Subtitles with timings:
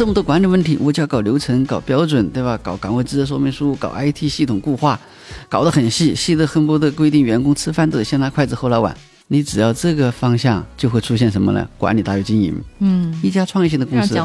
[0.00, 2.58] 这么多管理问题，我就要搞流程、搞标准，对吧？
[2.62, 4.98] 搞岗位职责说明书、搞 IT 系统固化，
[5.46, 8.96] 搞得很细，细的恨不得规定员工吃饭都得先拿筷子后拿碗。
[9.28, 11.68] 你只要这个方向，就会出现什么呢？
[11.76, 12.58] 管理大于经营。
[12.78, 14.18] 嗯，一家创业型的公司，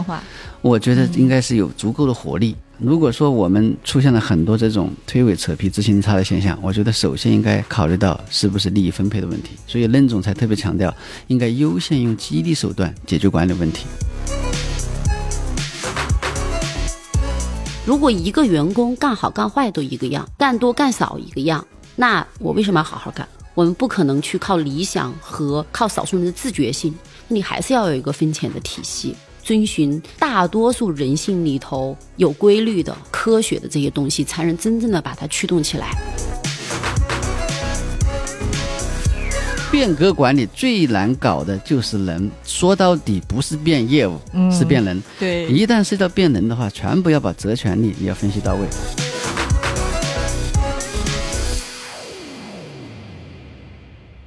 [0.62, 2.56] 我觉得应该是有足够的活力。
[2.78, 9.50] 如果说我们出现了很多这种推诿扯皮、执行差的现象，我觉得首先应该考虑到是不是利益分配的问题。
[9.68, 10.96] 所以任总才特别强调，
[11.28, 13.86] 应该优先用激励手段解决管理问题。
[17.86, 21.64] 如果一个员工干好干坏都一个样，干多干少一个样，
[21.96, 23.28] 那我为什么要好好干？
[23.54, 26.94] 我们不可能去靠理想和靠少数人的自觉性，
[27.28, 35.92] 你还是要有一个分钱的体系，遵循大多数人性里头有规律的科学的这些东西，才能真正的把它驱动起来。
[39.76, 44.18] 变革管理最难搞的就是人，说到底不是变业务，
[44.50, 45.04] 是变人。
[45.20, 49.05] 对，一旦涉及到变人的话，全部要把责权利也要分析到位。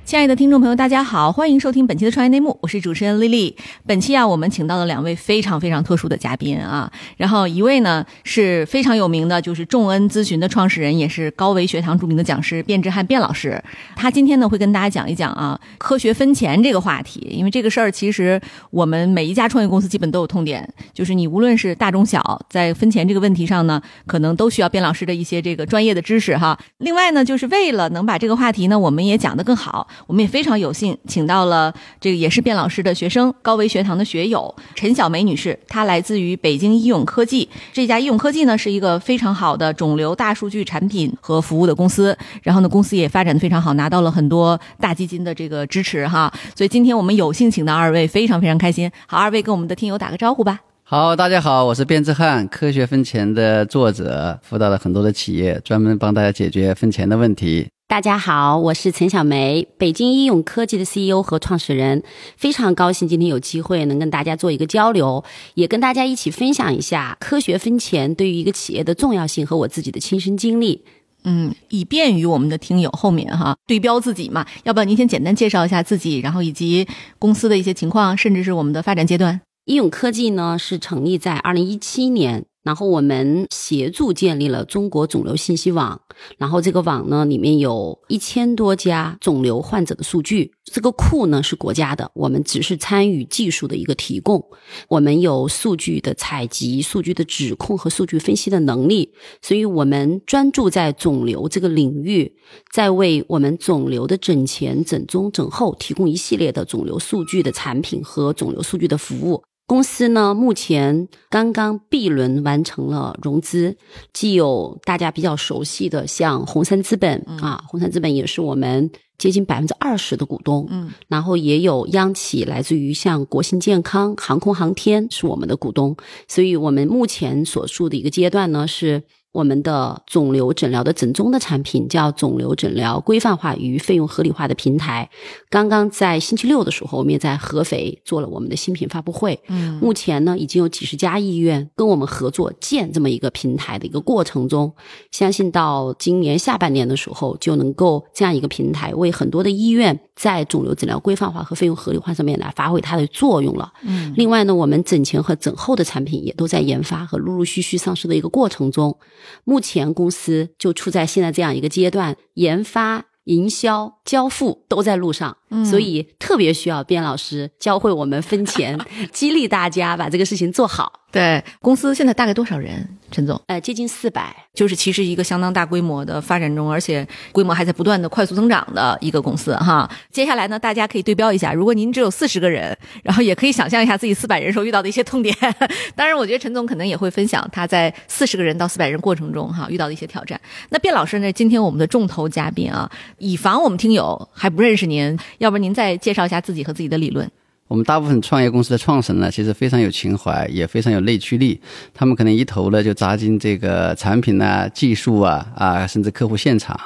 [0.08, 3.54] 亲爱的听众朋友，大家好，欢迎收听本期的创业内幕，我是主持人丽丽。
[3.84, 13.62] 本期啊，我们请到了两位非常非常特殊的嘉宾啊，然后一位呢是非常有名的，就是众恩咨询的创始人，也是高维学堂著名的讲师卞之汉卞老师。
[13.96, 26.58] 他今天呢会跟大家讲一讲啊科学分钱这个话题，因为这个事儿其实我们每一家创业公司基本都有痛点，就是你无论是大中小，在分钱这个问题上呢，可能都需要卞老师的一些这个专业的知识哈。
[26.78, 29.86] 另外呢，就是为了能把这个话题呢，我们也讲得更好。
[30.06, 37.48] 我们也非常有幸请到了这个也是卞老师的学生，高维学堂的学友陈小梅女士，她来自于北京医永科技。
[37.72, 46.32] 这家医永科技呢是一个非常好的肿瘤大数据产品和服务的公司，然后呢公司也发展的非常好，拿到了很多大基金的这个支持哈。
[46.54, 48.90] 所以今天我们有幸请到二位，非常非常开心。
[49.06, 50.60] 好，二位跟我们的听友打个招呼吧。
[50.84, 57.68] 好，大家好，我是卞之汉，科学分钱的作者，辅导了很多的企业，专门帮大家解决分钱的问题。
[57.88, 62.02] 大家好，我是陈小梅，北京医永科技的 CEO 和创始人，
[62.36, 70.84] 非常高兴今天有机会能跟大家做一个交流，也跟大家一起分享一下科学分钱对于一个企业的重要性和我自己的亲身经历。
[71.24, 76.86] 嗯，以便于我们的听友后面哈对标自己嘛，要不要您先简单介绍一下自己，然后以及
[77.18, 79.40] 公司的一些情况，甚至是我们的发展阶段？
[79.64, 82.44] 医永科技呢是成立在二零一七年。
[82.68, 85.98] 然后我们协助建立了中国肿瘤信息网，
[86.36, 94.44] 然后这个网呢里面有一千多家肿瘤患者的数据，这个库呢是国家的，我们只是参与技术的一个提供。
[94.90, 102.30] 我们有数据的采集、数据的指控和数据分析的能力，所以我们专注在肿瘤这个领域，
[102.70, 109.42] 在为我们肿瘤的诊前、诊中、诊后提供一系列的肿瘤数据的产品和肿瘤数据的服务。
[109.68, 113.76] 公司呢，目前刚刚 B 轮完成了融资，
[114.14, 125.94] 既有大家比较熟悉的像红杉资本啊，红杉资本也是我们接近百分之二十的股东，嗯，然后也有央企来自于像国信健康、航空航天是我们的股东，
[126.26, 129.02] 所以我们目前所处的一个阶段呢是。
[129.38, 135.08] 我们的肿瘤诊疗的诊中的产品叫肿瘤诊疗规范化与费用合理化的平台。
[135.48, 139.38] 刚刚在星期六的时候，我们也在合肥做了我们的新品发布会。
[139.46, 144.72] 嗯，目前呢已经有几十家医院跟我们合作建这么一个平台的一个过程中，
[145.12, 153.72] 相信到今年下半年的时候就能够这样一个平台为很多的医院在肿瘤诊疗规范化和费用合理化上面来发挥它的作用了。
[153.82, 158.96] 嗯，另外呢，我们诊前和诊后的产品也都在研发和陆陆续续上市的一个过程中。
[159.44, 168.78] 目前公司就处在现在这样一个阶段，研发、营销、交付都在路上，所以特别需要边老师教会我们分钱，
[169.12, 170.92] 激励大家把这个事情做好。
[171.10, 172.86] 对，公司现在大概多少人？
[173.10, 179.90] 陈总，呃，接近四百，就是其实一个相当大规模的发展中，而且规模还在不断的快速增长的一个公司哈。
[180.12, 185.34] 接下来呢，大家可以对标一下，如果您只有四十个人，然后也可以想象一下自己四百人时候遇到的一些痛点。
[185.96, 190.38] 当然，我觉得陈总可能也会分享他在四十个人到四百人过程中哈遇到的一些挑战。
[190.68, 197.28] 那卞老师呢，今天我们的重头嘉宾啊，以防我们听友还不认识您，要不您再介绍一下自己和自己的理论。
[197.68, 201.60] 我们大部分创业公司的创始人呢，其实非常有情怀，也非常有内驱力。
[201.92, 206.80] 他们可能一头呢就扎进这个产品啊、技术啊啊，甚至客户现场。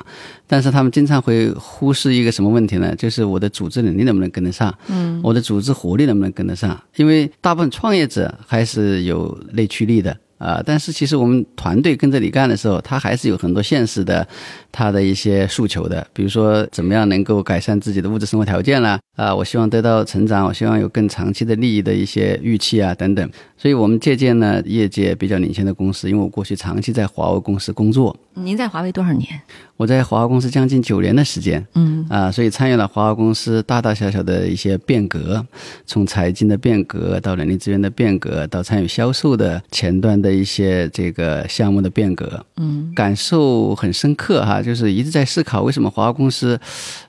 [0.48, 2.96] 但是他们经常会忽视一个什么问题呢？
[2.96, 4.76] 就是我的组织能力能不能跟得上？
[4.88, 6.76] 嗯，我的组织活力能不能跟得上？
[6.96, 10.16] 因为大部分创业者还是有内驱力的。
[10.42, 14.26] 啊，但是其实我们团队跟着你干的时候，他还是有很多现实的，
[14.72, 23.30] 他的一些诉求的，比如说怎么样能够改善自己的物质生活条件啦，啊，我希望得到成长，我希望有更长期的利益的一些预期啊等等。
[23.56, 28.16] 所以我们借鉴呢业界比较领先的公司，因为我过去长期在华为公司工作。
[28.34, 29.28] 您在华为多少年？
[29.76, 35.44] 我在华为公司将近九年的时间，嗯啊，所以参与了华为公司大大小小的一些变革，
[35.86, 46.58] 从财经的变革到人力资源的变革，到参与销售的前端的一些这个项目的变革，嗯感受很深刻哈，就是一直在思考为什么华为公司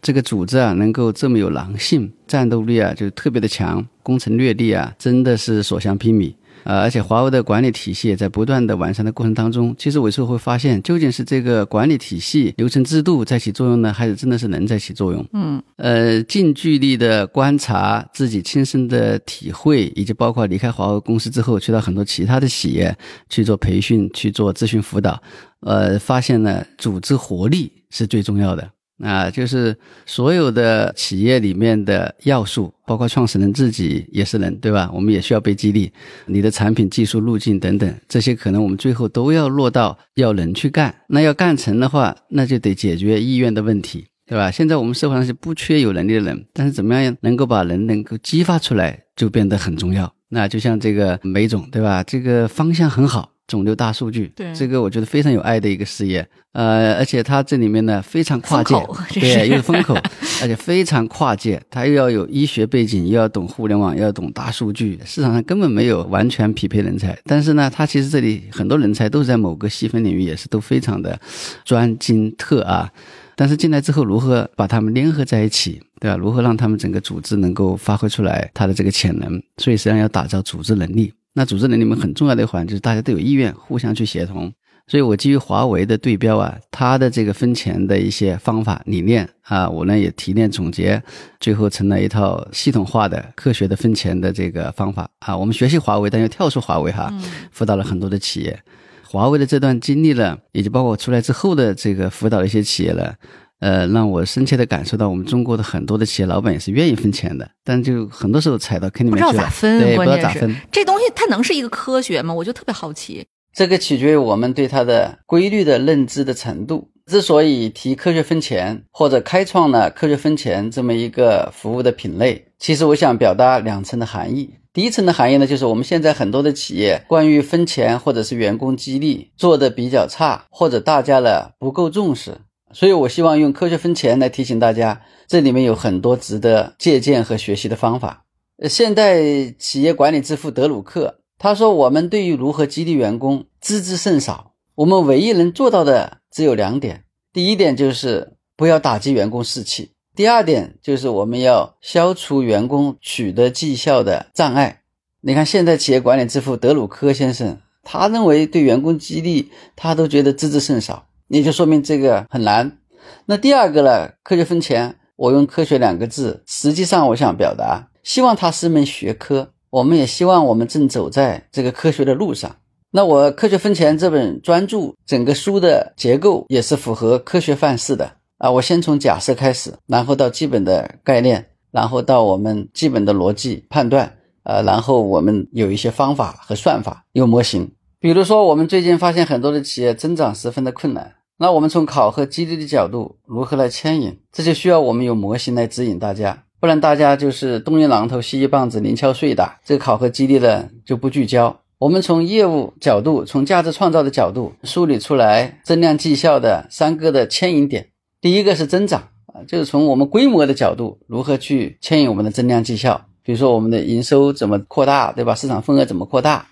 [0.01, 6.33] 这个组织啊能够这么有狼性，战斗力啊就特别的强，攻城略地啊真的是所向披靡。
[6.63, 15.25] 呃，而且华为的管理体系也在不断的完善的过程当中，其实我有时候会发现，究竟是这个管理体系、流程制度在起作用呢，还是真的是人在起作用？
[15.33, 22.95] 嗯呃，近距离的观察，自己亲身的体会，以及包括离开华为公司之后，去到很多其他的企业
[23.29, 25.21] 去做培训、去做咨询辅导，
[25.61, 28.69] 呃，发现呢，组织活力是最重要的。
[29.03, 34.89] 啊，就是所有的企业里面的要素，包括创始人自己也是人，对吧？
[34.93, 35.91] 我们也需要被激励。
[36.25, 40.95] 你的产品、技术路径等等，这些可能我们最后都要落到要人去干。
[41.09, 44.49] 那要干成的话，那就得解决意愿的问题，对吧？
[44.49, 50.13] 现在我们社会上是不缺有能力的人，但是怎么样能够把人能够激发出来，就变得很重要。
[50.29, 52.01] 那就像这个梅总，对吧？
[52.03, 53.32] 这个方向很好。
[53.47, 58.73] 肿瘤大数据，对这个我觉得非常有爱的一个事业，呃，而且它这里面呢非常跨界
[59.13, 59.93] 对，又是风口，
[60.41, 71.19] 而且非常跨界，它又要有医学背景，又要懂互联网，又要懂大数据，市场上根本没有完全匹配人才，但是呢，它其实这里很多人才都是在某个细分领域也是都非常的
[71.65, 72.89] 专精特啊，
[73.35, 76.15] 但是进来之后如何把他们联合在一起，对吧？
[76.15, 79.41] 如何让他们整个组织能够发挥出来它的这个潜能？
[79.57, 81.13] 所以实际上要打造组织能力。
[81.33, 84.53] 那组织能力里面很重要的一环就是大家都有意愿，互相去协同。
[84.85, 91.01] 所以我基于华为的对标啊，它的这个分钱的一些方法理念啊，我呢也提炼总结，
[91.39, 95.35] 最后成了一套系统化的科学的分钱的这个方法啊。
[95.35, 97.11] 我们学习华为，但又跳出华为哈，
[97.51, 98.59] 辅导了很多的企业。
[99.03, 103.13] 华为的这段经历呢，以及包括我出来之后的这个辅导的一些企业呢。
[103.63, 110.53] 呃，让我深切的感受到，我们中国的很多的企业老板也是愿意分钱的，但就很多时候踩到坑里不面去了，知道咋分，对，不知道咋分。
[110.69, 112.33] 这东西它能是一个科学吗？
[112.33, 113.25] 我就特别好奇。
[113.53, 116.89] 这个取决于我们对它的规律的认知的程度。
[117.05, 124.53] 之所以提科学分钱，或者开创了科学分钱这么一个服务的品类，其实我想表达两层的含义。
[124.71, 132.37] 第一层的含义呢，就是我们现在很多的企业关于分钱或者是员工激励做的比较差，或者大家呢不够重视。
[132.73, 138.25] 所以，我希望用科学分钱来提醒大家，这里面有很多值得借鉴和学习的方法。
[138.67, 147.03] 现代企业管理之父德鲁克他说：“我们对于如何激励员工知之甚少，我们唯一能做到的只有两点。
[147.33, 154.81] 第一点就是不要打击员工士气；第二点就是我们要消除员工取得绩效的障碍。
[155.21, 162.79] 你看，现代企业管理之父德鲁克先生，他认为对员工激励，他都觉得知之甚少。”也就说明这个很难。
[163.25, 164.11] 那第二个呢？
[164.23, 169.49] 科学分钱，我用“科学”两个字，实际上我想表达，希望它是门学科。
[169.69, 172.55] 我们也希望我们正走在这个科学的路上。
[172.91, 178.51] 那我《科学分钱》这本专著，整个书的结构也是符合科学范式的啊。
[178.51, 187.71] 我先从假设开始，然后到基本的概念，然后到我们基本的逻辑判断，呃，然后我们有一些方法和算法，有模型。
[188.03, 191.13] 比如说，我们最近发现很多的企业增长十分的困难。
[191.37, 194.19] 那我们从考核激励的角度，如何来牵引？
[194.29, 199.57] 这就需要我们有模型来指引大家，不然大家就是东一榔头西一棒子，零敲碎打。
[199.63, 201.57] 这个考核激励呢就不聚焦。
[201.77, 207.87] 我们从业务角度，从价值创造的角度梳理出来增量绩效的三个的牵引点。
[208.19, 213.05] 第一个是增长啊，就是从我们规模的角度，如何去牵引我们的增量绩效？
[213.23, 215.33] 比如说我们的营收怎么扩大，对吧？
[215.33, 216.45] 市场份额怎么扩大？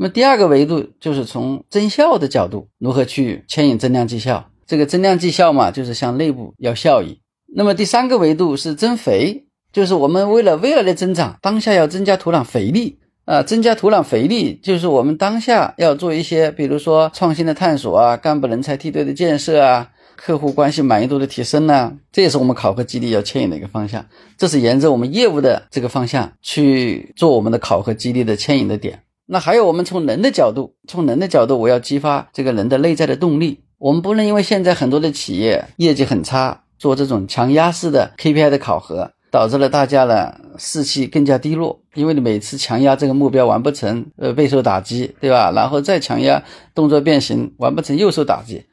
[0.00, 4.48] 那么第二个维度就是从增效的角度，如何去牵引增量绩效？
[4.64, 7.18] 这个增量绩效嘛，就是向内部要效益。
[7.52, 24.06] 那么第三个维度是增肥，就是我们为了未来的增长，当下要增加土壤肥力啊，增加土壤肥力，就是我们当下要做一些，比如说创新的探索啊，干部人才梯队的建设啊，客户关系满意度的提升呢，这也是我们考核激励要牵引的一个方向。
[24.36, 29.02] 这是沿着我们业务的这个方向去做我们的考核激励的牵引的点。
[29.30, 33.60] 那还有，我们从人的角度，从人的角度，我要激发这个人的内在的动力。
[33.76, 45.52] 我们不能因为现在很多的企业业绩很差，做这种强压式的 KPI 的考核，导致了大家呢士气更加低落，因为你每次强压这个目标完不成，呃备受打击，对吧？
[45.54, 46.42] 然后再强压
[46.74, 48.64] 动作变形完不成又受打击，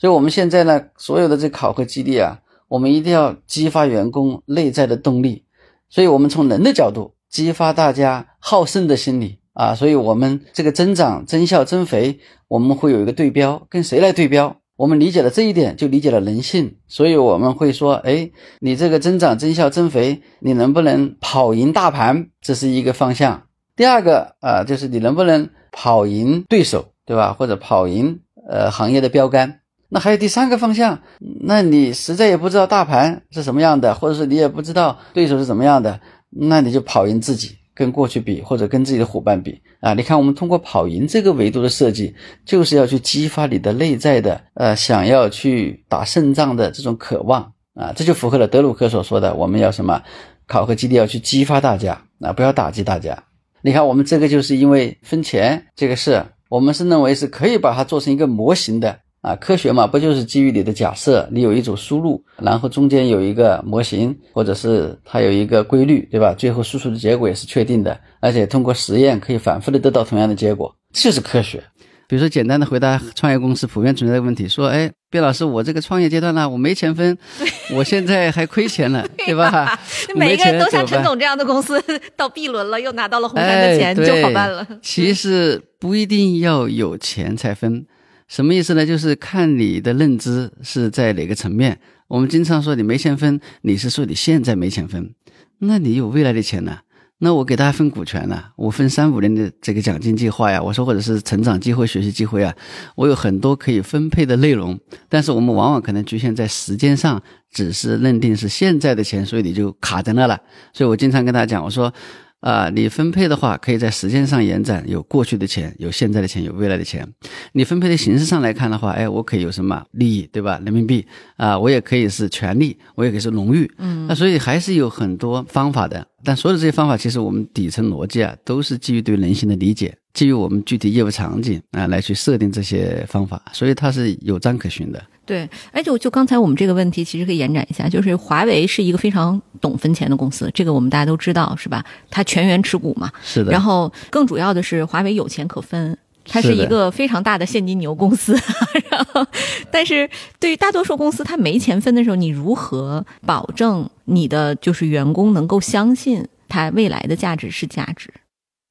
[0.00, 5.44] 所以我们现在呢所有的这考核激励啊，我们一定要激发员工内在的动力，
[5.88, 14.56] 所以我们从人的角度激发大家好胜的心理啊，所以我们这个增长、增效、增肥，我们会有一个对标，跟谁来对标？
[14.76, 18.30] 我们理解了这一点，就理解了人性，所以我们会说，哎，
[18.60, 22.28] 你这个增长、增效、增肥，你能不能跑赢大盘？
[22.40, 23.42] 这是一个方向。
[23.76, 27.34] 第二个啊，就是你能不能跑赢对手，对吧？
[27.34, 29.60] 或者跑赢呃行业的标杆。
[29.90, 31.00] 那还有第三个方向，
[31.42, 37.56] 那你实在也不知道大盘是什么样的，或者是你也不知道对手是怎么样的，那你就跑赢自己。
[37.80, 47.40] 跟过去比，或者跟自己的伙伴比啊，你看我们通过跑赢这个维度的设计，就是要去激发你的内在的呃想要去打胜仗的这种渴望
[47.72, 50.02] 啊，这就符合了德鲁克所说的，我们要什么
[50.46, 53.24] 考核基地要去激发大家啊，不要打击大家。
[53.62, 59.00] 你看我们这个就是因为分钱这个事，我们是认为是可以把它做成一个模型的。
[59.20, 66.34] 啊，科学嘛，不就是基于你的假设，你有一组输入，然后中间有一个模型，或者是它有一个规律，对吧？
[66.36, 71.62] 最后输出的结果也是确定的，而且通过实验可以反复的得到同样的结果，这就是科学。
[72.08, 77.16] 比如说，简单的回答创业公司普遍存在的问题，说，哎，卞老师，我这个创业阶段呢，我没钱分，
[77.76, 79.78] 我现在还亏钱了，对吧？
[80.16, 81.80] 每个人都像陈总这样的公司
[82.16, 84.66] 到 B 轮了，又拿到了红杉的钱，就好办了。
[84.82, 87.86] 其实不一定要有钱才分。
[88.30, 88.86] 什么意思呢？
[88.86, 91.80] 就是看你的认知是在哪个层面。
[92.06, 95.12] 我们经常说你没钱分，你是说你现在没钱分，
[95.58, 96.78] 那你有未来的钱呢？
[97.18, 98.40] 那我给大家分股权呢？
[98.54, 102.54] 我分三五年的这个奖金计划呀，我说或者是成长机会、学习机会啊，
[102.94, 104.78] 我有很多可以分配的内容。
[105.08, 107.20] 但是我们往往可能局限在时间上，
[107.50, 110.40] 只是认定是现在的钱，所以你就卡在那了。
[110.72, 111.92] 所以我经常跟大家讲，我说。
[112.40, 117.06] 啊，你分配的话，可以在时间上延展，有过去的钱，有现在的钱，有未来的钱。
[117.52, 120.60] 你分配的形式上来看的话，哎，我可以有什么利益，对吧？
[120.64, 121.06] 人民币
[121.36, 123.70] 啊，我也可以是权利，我也可以是荣誉。
[123.78, 126.06] 嗯，那所以还是有很多方法的。
[126.22, 135.02] 但所有的这些方法，其实我们底层逻辑啊，都是基于对人性的理解，基于我们具体业务场景啊来去设定这些方法，所以它是有章可循的。
[135.30, 141.84] 对，而且就刚才我们这个问题，其实可以延展一下，就是华为是一个非常懂分钱的公司，这个我们大家都知道，是吧？
[142.10, 143.52] 它全员持股嘛，是的。
[143.52, 148.36] 然后更主要的是，华为有钱可分，它是一个非常大的现金牛公司。
[148.90, 149.24] 然后，
[149.70, 150.10] 但是
[150.40, 158.12] 对于大多数公司，它没钱分的时候，你如何保证你的就是员工能够相信它未来的价值是价值？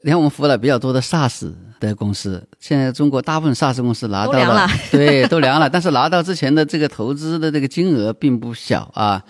[0.03, 5.69] 你看，我们服务了比较多的 SaaS 的公司，现在中国大部分 SaaS 公司拿到了， 对，都凉了。
[5.69, 9.23] 但是拿到之前的这个投资的这个金额并不小啊。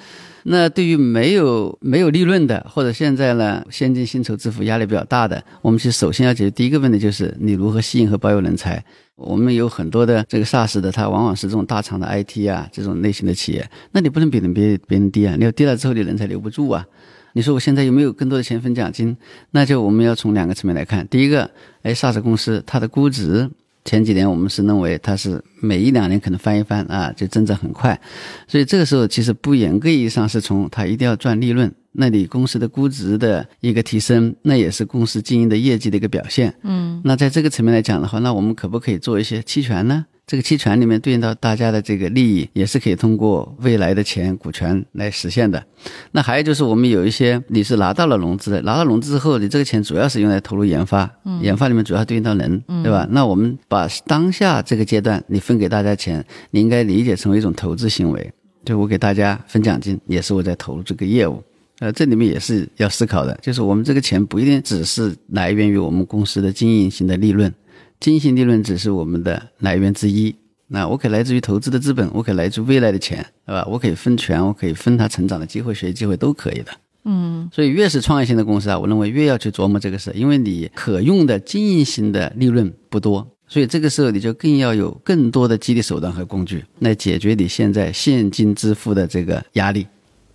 [0.44, 8.84] 那对于没有没有利润的，或者现在呢先进薪酬支付压力比较大的，我们其实首先要解决第一个问题就是你如何吸引和保有人才。
[9.15, 16.86] 我们有很多的这个 SaaS 的，它往往是这种大厂的 IT 啊这种类型的企业，那你不能比人别别人低啊，你要低了之后，你人才留不住啊。
[17.34, 19.16] 你说我现在有没有更多的钱分奖金？
[19.52, 21.08] 那就我们要从两个层面来看。
[21.08, 21.50] 第一个，
[21.84, 23.50] 哎，SaaS 公司它的估值
[23.86, 28.00] 前几年我们是认为它是每一两年可能翻一番啊，就增长很快，
[28.48, 36.54] 所以这个时候其实不严格意义上是从它一定要赚利润，那你公司的估值的一个提升，那也是公司经营的业绩的一个表现。
[36.64, 40.06] 嗯，那在这个层面来讲的话，那我们可不可以做一些期权呢？
[40.30, 45.66] 这个期权里面对应到大家的这个利益，也是可以通过未来的钱股权来实现的。
[46.12, 53.08] 那还有就是，我们有一些你是拿到了融资的，拿到融资之后，你这个钱主要是用来投入研发，研发里面主要对应到人，对吧？
[53.10, 58.32] 那我们把当下这个阶段你分给大家钱，你应该理解成为一种投资行为，
[58.64, 61.42] 就我给大家分奖金，也是我在投入这个业务。
[61.80, 67.52] 呃，这里面也是要思考的，就是我们这个钱不一定只是来源于我们公司的经营型的利润。
[68.00, 70.34] 经营利润只是我们的来源之一，
[70.68, 73.65] 那我可以来自于投资的资本，我可以来自未来的钱，对吧？
[73.70, 76.72] 我可以分权，我可以分他成长的机会、学习机会都可以的。
[77.06, 89.88] 嗯，所以越是创业型的公司啊，我认为越要去琢磨这个事，因为你可用的经营型的利润不多，所以这个时候你就更要有更多的激励手段和工具来解决你现在现金支付的这个压力。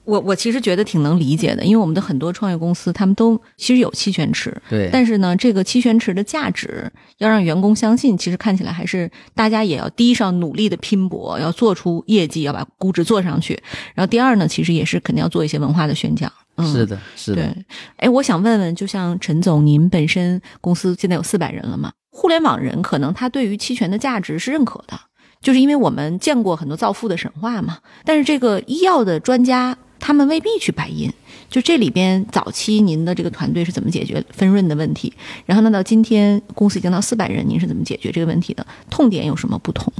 [0.05, 4.91] 我我其实觉得挺能理解的，因为我们的很多创业公司，他们都其实有期权池，对。
[4.93, 13.59] 但是呢，这个期权池的价值要让员工相信，其实看起来还是大家也要第一上努力的拼搏，要做出业绩，要把估值做上去。
[13.95, 16.31] 然后第二呢，其实也是肯定要做一些文化的宣讲。
[16.57, 17.43] 嗯，是的，是的。
[17.43, 17.65] 对，
[17.97, 21.91] 哎，我想问问，就像陈总，您本身公司现在有四百人了嘛？
[22.11, 25.01] 互联网人可能他对于期权的价值是认可的，
[25.41, 27.79] 就是因为我们见过很多造富的神话嘛。
[28.05, 29.75] 但是这个医药的专家。
[30.05, 31.11] 他们未必去白银。
[31.49, 35.11] 就这里边，早期您的这个团队是怎么解决分润的问题？
[35.47, 38.67] 然后呢，到今天公司已经到四百人，您是怎么解决这个问题的？
[38.91, 39.91] 痛点有什么不同？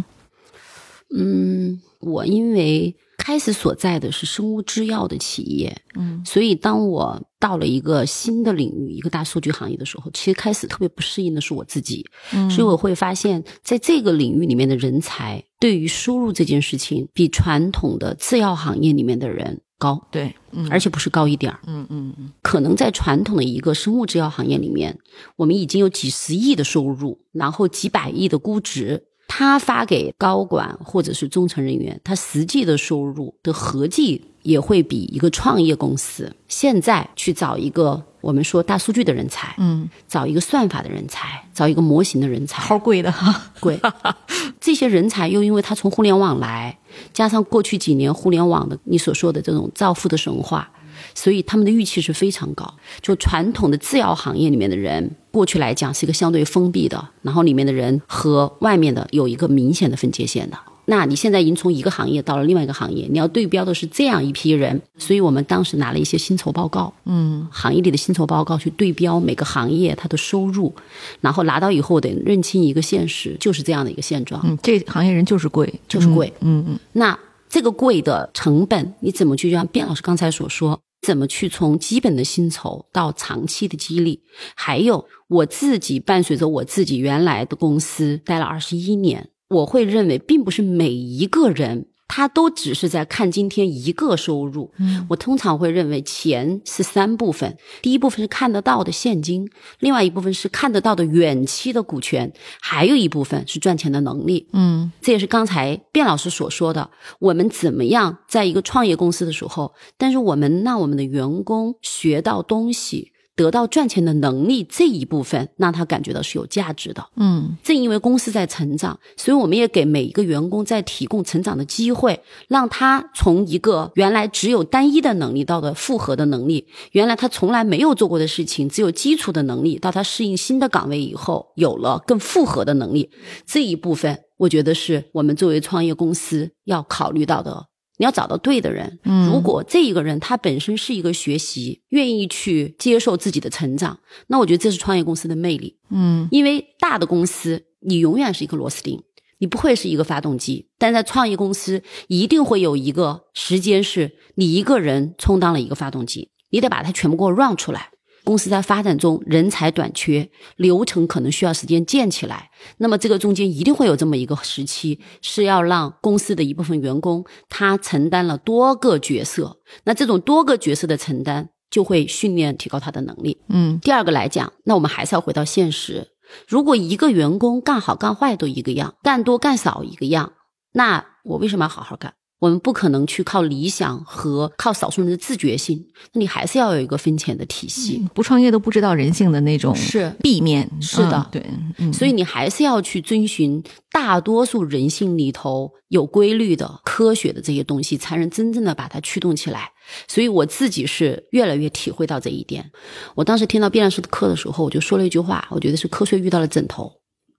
[1.17, 21.59] 嗯，我因为开始所在的是生物制药的企业，嗯所以当我到了一个新的领域，一个大数据行业的时候，其实开始特别不适应的是我自己，嗯所以我会发现，在这个领域里面的人才对于输入这件事情，比传统的制药行业里面的人高，对，嗯而且不是高一点儿。
[21.67, 24.99] 嗯嗯嗯可能在传统的一个生物制药行业里面，
[25.37, 29.05] 我们已经有几十亿的收入，然后几百亿的估值。
[29.27, 43.53] 他发给高管或者是中层人员，他实际的收入的合计也会比一个创业公司现在去找一个我们说大数据的人才，嗯，找一个算法的人才，找一个模型的人才，好贵的哈。
[43.61, 43.79] 贵。
[44.59, 46.79] 这些人才又因为他从互联网来，
[47.13, 50.71] 加上过去几年互联网的你所说的这种造富的神话，
[51.15, 52.73] 所以他们的预期是非常高。
[53.03, 60.57] 就传统的制药行业里面的人，过去来讲是一个相对封闭的，然后里面的人和外面的有一个明显的分界线的。
[60.87, 70.75] 那你现在已经从一个行业到了另外一个行业，你要对标的是这样一批人，所以我们当时拿了一些薪酬报告，嗯行业里的薪酬报告去对标每个行业它的收入，
[71.21, 74.41] 然后拿到以后得认清一个现实，就是这样的一个现状。
[74.45, 84.21] 嗯，这行业人就是贵，就是贵嗯嗯那这个贵的成本，你怎么去就像卞老师刚才所说，怎么去从基本的薪酬到长期的激励？
[84.57, 91.87] 还有我自己伴随着我自己原来的公司待了二十一年，我会认为，并不是每一个人。
[92.07, 99.49] 他都只是在看今天一个收入，嗯我通常会认为钱是三部分，第一部分是看得到的现金，
[99.81, 104.49] 另外一部分是看得到的远期的股权，还有一部分是赚钱的能力。
[104.53, 117.05] 嗯这也是刚才卞老师所说的，我们怎么样在一个创业公司的时候，但是我们让我们的员工学到东西，得到赚钱的能力这一部分，让他感觉到是有价值的。
[117.17, 133.11] 嗯正因为公司在成长，所以我们也给每一个员工在提供成长的机会，让他从一个原来只有单一的能力到的复合的能力，原来他从来没有做过的事情，只有基础的能力，到他适应新的岗位以后，有了更复合的能力。
[133.47, 137.67] 这一部分，我觉得是我们作为创业公司要考虑到的。
[137.97, 145.79] 你要找到对的人，嗯如果这一个人他本身是一个学习，愿意去接受自己的成长，那我觉得这是创业公司的魅力。
[145.91, 149.01] 嗯因为大的公司，你永远是一个螺丝钉，
[149.39, 150.69] 你不会是一个发动机。
[150.79, 157.91] 但在创业公司，一定会有一个时间是你一个人充当了一个发动机，你得把它全部给我 run 出来。
[158.25, 162.51] 公司在发展中，人才短缺，流程可能需要时间建起来。
[162.79, 169.59] 那么这个中间一定会有这么一个时期，是要让公司的一部分员工他承担了多个角色。
[169.85, 173.39] 那这种多个角色的承担，就会训练提高他的能力。
[173.49, 176.09] 嗯第二个来讲，那我们还是要回到现实。
[176.49, 180.33] 如果一个员工干好干坏都一个样，干多干少一个样，
[180.73, 182.15] 那我为什么要好好干？
[182.39, 188.07] 我们不可能去靠理想和靠少数人的自觉性，那你还是要有一个分钱的体系。
[188.13, 191.47] 不创业都不知道人性的那种是壁面，是的嗯对，
[191.79, 199.71] 嗯所以你还是要去遵循大多数人性里头有规律的、科学的这些东西，才能真正的把它驱动起来。
[200.09, 202.71] 所以我自己是越来越体会到这一点。
[203.15, 206.93] 我当时听到卞老师的课的时候，我就说了一句话，我觉得是瞌睡遇到了枕头。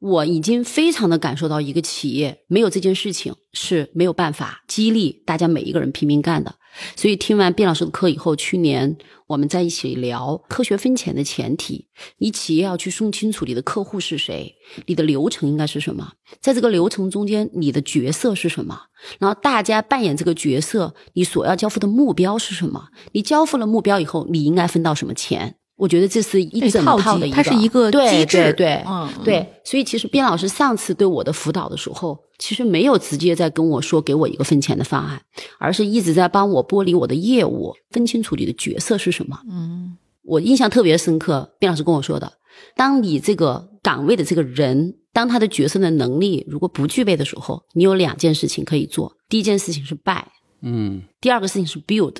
[0.05, 6.53] 我已经非常的感受到，一个企业没有这件事情是没有办法激励大家每一个人拼命干的。
[6.95, 11.87] 所以听完卞老师的课以后，去年我们在一起聊科学分钱的前提，
[12.19, 14.53] 你企业要去说清楚你的客户是谁，
[14.85, 18.79] 你的流程应该是什么，在这个流程中间你的角色是什么，
[19.17, 22.89] 然后大家扮演这个角色，你所要交付的目标是什么？
[23.13, 25.55] 你交付了目标以后，你应该分到什么钱？
[25.75, 35.21] 我觉得这是一整套套的一个，机它是一个对机制对对，嗯对，所以其实卞老师上次对我的辅导的时候，其实没有直接在跟我说给我一个分钱的方案，
[35.59, 39.39] 而是一直在帮我剥离我的业务，分清楚你的角色是什么。
[39.49, 39.97] 嗯。
[40.23, 42.33] 我印象特别深刻，卞老师跟我说的，
[42.75, 50.23] 当你这个岗位的这个人，当他的角色的能力如果不具备的时候，你有两件事情可以做，第一件事情是 buy，
[50.61, 51.03] 嗯。
[51.21, 52.15] 第二个事情是 build，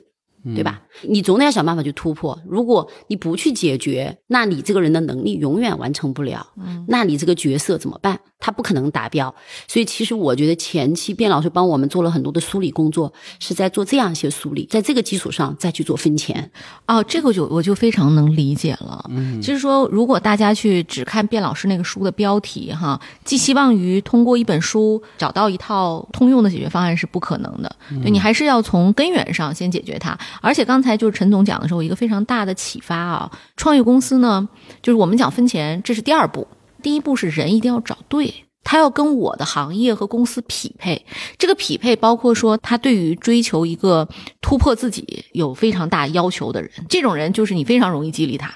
[0.54, 0.82] 对吧？
[1.08, 2.38] 你总得要想办法去突破。
[2.48, 6.46] 如果你不去解决，那你这个人的能力永远完成不了。
[6.58, 8.20] 嗯那你这个角色怎么办？
[8.40, 9.34] 他不可能达标。
[9.68, 16.52] 所以其实我觉得前期卞老师帮我们做了很多的梳理工作，是在做这样一些梳理，在这个基础上再去做分钱。
[16.86, 19.04] 哦，这个就我就非常能理解了。
[19.10, 27.76] 嗯，就是说，如果大家去只看卞老师那个书的标题，哈，寄希望于通过一本书找到一套通用的解决方案是不可能的。
[28.04, 30.16] 对你还是要从根源上先解决它。
[30.42, 34.48] 而且刚才就是陈总讲的时候，一个非常大的启发啊，创业公司呢，
[34.82, 36.48] 就是我们讲分钱，这是第二步，
[36.82, 38.34] 第一步是人一定要找对。
[38.68, 41.06] 他要跟我的行业和公司匹配，
[41.38, 44.10] 这个匹配包括说他对于追求一个
[44.42, 48.52] 突破自己有非常大要求的人，这种人就是你非常容易激励他。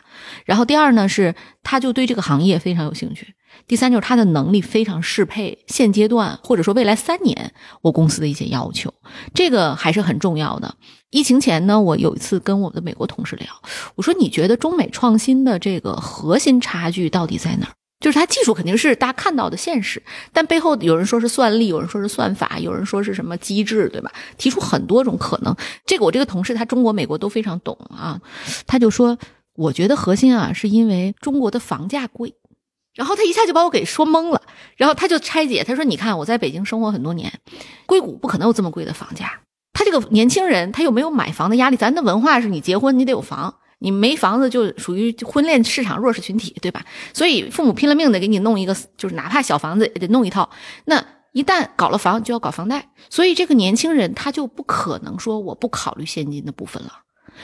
[0.46, 3.36] 然后第二呢是他就对这个行业非常有兴趣，
[3.70, 7.54] 第三就是他的能力非常适配现阶段或者说未来三年
[7.84, 8.92] 我公司的一些要求，
[9.36, 10.76] 这个还是很重要的。
[11.12, 13.48] 疫情前呢，我有一次跟我的美国同事聊，
[13.94, 17.74] 我说你觉得中美创新的这个核心差距到底在哪儿？
[18.00, 20.02] 就是它技术肯定是大家看到的现实，
[20.34, 24.12] 但背后有人说是算力，有人说是算法，有人说是什么机制，对吧？
[24.40, 25.56] 提出很多种可能。
[25.86, 28.20] 这个我这个同事他中国、美国都非常懂啊，
[28.66, 29.16] 他就说，
[29.56, 32.34] 我觉得核心啊是因为中国的房价贵，
[33.00, 34.42] 然后他一下就把我给说懵了，
[34.76, 37.32] 然后他就拆解，他说，你看我在北京生活很多年，
[37.86, 39.40] 硅谷不可能有这么贵的房价，
[39.72, 43.56] 他这个年轻人他又没有买房的压力，咱的文化是你结婚你得有房。
[43.82, 46.84] 你没房子就属于婚恋市场弱势群体，对吧？
[47.14, 50.50] 所以父母拼了命的给你弄一个，就是哪怕小房子也得弄一套。
[50.84, 56.92] 那一旦搞了房，就要搞房贷，所以这个年轻人他就不可能说我不考虑现金的部分了。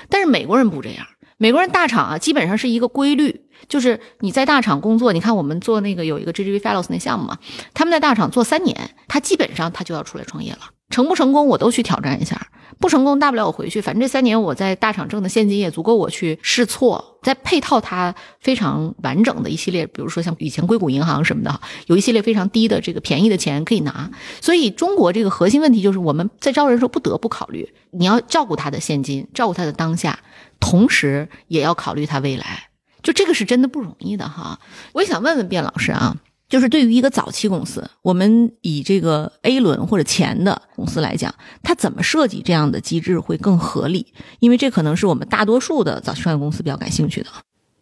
[0.09, 7.37] 但是美国人不这样，美国人大厂啊，基本上是一个规律，就是你在大厂工作，你看我们做那个有一个 GGV Fellows 那项目嘛，
[7.73, 10.59] 他们在大厂做三年，他基本上他就要出来创业了。
[10.91, 12.47] 成不成功我都去挑战一下。
[12.77, 13.79] 不成功，大不了我回去。
[13.79, 24.11] 反正这三年我在大厂挣的现金也足够我去试错，再配套它非常完整的一系列，比如说像以前硅谷银行什么的，有一系列非常低的这个便宜的钱可以拿。
[24.41, 30.19] 所以中国这个核心问题就是我们在招人的时候不得不考虑，你要照顾他的现金，照顾他的当下，
[30.59, 32.69] 同时也要考虑他未来。
[33.01, 34.59] 就这个是真的不容易的哈。
[34.93, 36.15] 我也想问问卞老师啊。
[36.47, 44.13] 就是对于一个早期公司，我们以这个 A 轮或者前的公司来讲，它怎么设计这样的机制会更合理？
[44.39, 47.29] 因为这可能是我们大多数的早期创业公司比较感兴趣的。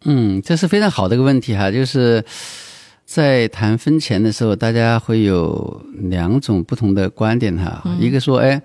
[0.05, 2.23] 嗯，这是非常好的一个问题哈，就是
[3.05, 7.83] 在谈分钱的时候，大家会有两种不同的观点哈。
[7.99, 8.61] 一个说，哎，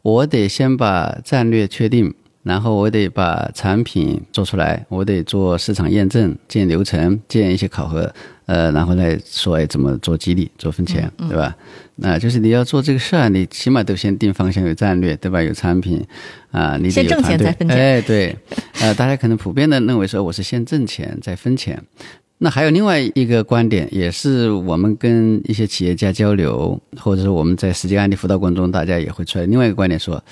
[0.00, 2.14] 我得先把战略确定。
[2.46, 8.08] 然后我得把产品做出来，我得做市场验证、建流程、建一些考核，
[8.46, 11.56] 呃，然后再说哎怎么做激励、做分钱，对吧？
[11.96, 15.42] 那就是你要做这个事儿，你起码都先定方向、有战略，对吧？
[15.42, 16.00] 有产品，
[16.52, 17.48] 啊，你得有团队。
[17.68, 18.36] 哎，对，
[18.80, 21.82] 呃，大家可能普遍的认为说我是先挣钱再分钱。
[22.38, 30.22] 那还有另外一个观点，也是我们跟一些企业家交流，或者是我们在实际案例辅导过程中，大家也会出来另外一个观点说，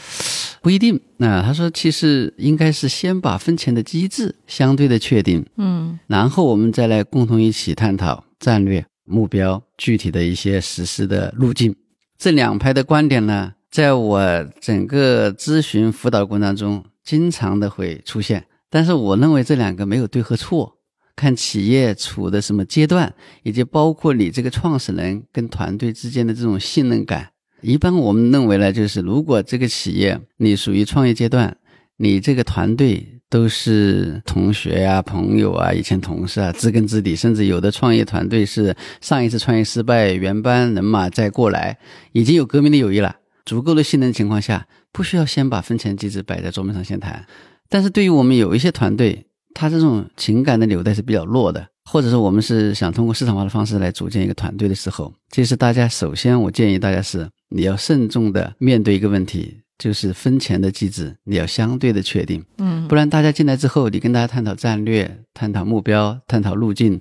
[0.61, 1.01] 不一定。
[1.17, 11.75] 那他说，其实应该是先把分钱的机制相对的确定，嗯，然后我们再来共同一起探讨战略目标、具体的一些实施的路径。
[12.19, 18.45] 这两派的观点呢，在我整个咨询辅导过程当中，经常的会出现。
[18.69, 20.77] 但是我认为这两个没有对和错。
[21.17, 27.31] 看企业处的什么阶段，以及包括你这个创始人跟团队之间的这种信任感。
[27.61, 31.57] 一般我们认为呢，就是如果这个企业你属于创业阶段，
[31.97, 41.79] 你这个团队都是同学呀、朋友啊、以前同事啊，知根知底，甚至有的创业团队是上一次创业失败，原班人马再过来，
[42.13, 47.25] 已经有革命的友谊了，足够的信任情况下，不需要先把分钱机制摆在桌面上先谈。
[47.71, 59.61] 但是对于我们有一些团队，他这种情感的纽带是比较弱的，或者说我们是想通过市场化的方式来组建一个团队的时候，其实大家首先我建议大家是你要慎重的面对一个问题。
[59.79, 67.01] 就是分钱的机制，你要相对的确定，嗯，不然大家进来之后，你跟大家探讨战略、探讨目标、探讨路径，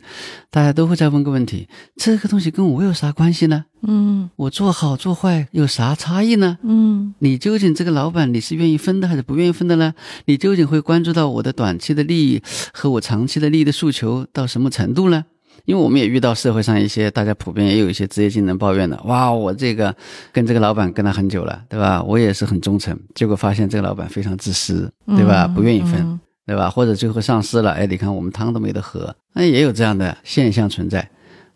[0.50, 3.66] 大家都会再问个问题：这个东西跟我有啥关系呢？
[3.86, 6.58] 嗯，我做好做坏有啥差异呢？
[6.64, 9.94] 嗯，你究竟这个老板你是愿意分的还是不愿意分的呢？
[10.26, 12.42] 你究竟会关注到我的短期的利益
[12.74, 15.26] 和我长期的利益的诉求到什么程度呢？
[15.66, 19.96] 因为我们也遇到社会上一些大家普遍也有一些职业经理人抱怨的，哇，我这个
[20.32, 22.04] 跟这个老板跟了很久了，对吧？
[22.04, 25.48] 我也是很忠诚，结果发现这个老板非常自私，对吧？
[25.48, 26.70] 不愿意分，对吧？
[26.70, 31.10] 或者最后丧失了，哎，你看我们汤都没得喝，那也有这样的现象存在，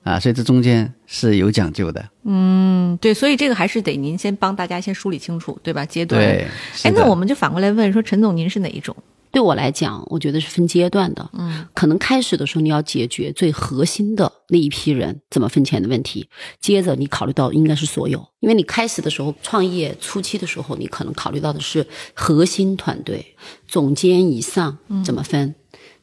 [0.04, 2.06] 啊，所以这中间是有讲究的。
[2.24, 5.86] 嗯，对，所以这个还是得您先帮大家先梳理清楚，对吧？
[5.86, 6.22] 阶段。
[6.22, 6.48] 对。
[6.84, 8.96] 哎，那我们就反过来问说，陈总您是哪一种？
[9.32, 11.30] 对我来讲，我觉得是分阶段的。
[11.34, 16.28] 嗯，可能开始的时候你要解决最核心的那一批人怎么分钱的问题，
[16.60, 23.36] 接着你考虑到应该是所有，因为你开始的时候创业初期的时候，你可能考虑到的是核心团队、
[23.68, 25.56] 总监以上怎么分。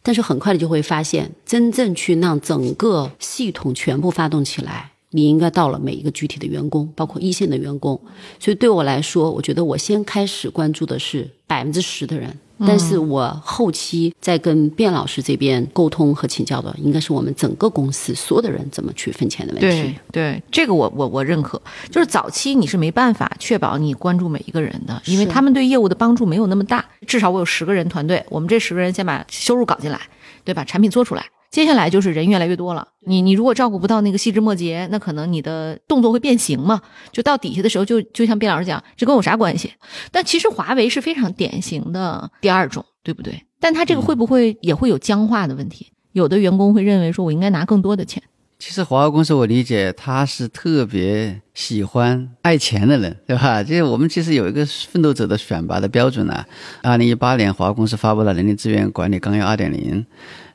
[0.07, 7.99] 但是很快的就会发现，真正去让整个系统全部发动起来，你应该到了每一个具体的员工，包括一线的员工。
[8.39, 19.95] 所以对我来说，我觉得我先开始关注的是百分之十的人，但是我后期在跟卞老师这边沟通和请教的，应该是我们整个公司所有的人怎么去分钱的问题。
[20.13, 21.61] 对对，这个我我我认可。
[21.91, 26.85] 就是早期你是没办法确保你关注每一个人的，因为他们对业务的帮助没有那么大。
[27.07, 30.01] 至少我有十个人团队，我们这十个人先把收入搞进来，
[30.45, 30.65] 对吧？
[30.65, 31.25] 产品做出来。
[31.55, 36.83] 接下来就是人越来越多了，你你如果照顾不到那个细枝末节，那可能你的动作会变形嘛。
[37.13, 39.73] 就到底下的时候就，就像卞老师讲，这跟我啥关系？
[40.11, 43.41] 但其实华为是非常典型的第二种，对不对？
[43.61, 45.93] 但他这个会不会也会有僵化的问题？
[46.11, 48.21] 有的员工会认为说，我应该拿更多的钱。
[48.59, 53.63] 其实华为公司我理解他是特别喜欢爱钱的人，对吧？
[53.63, 56.45] 就是我们其实有一个奋斗者的选拔的标准呢、
[56.83, 60.05] 二零一八年华为公司发布了人力资源管理纲要二点零，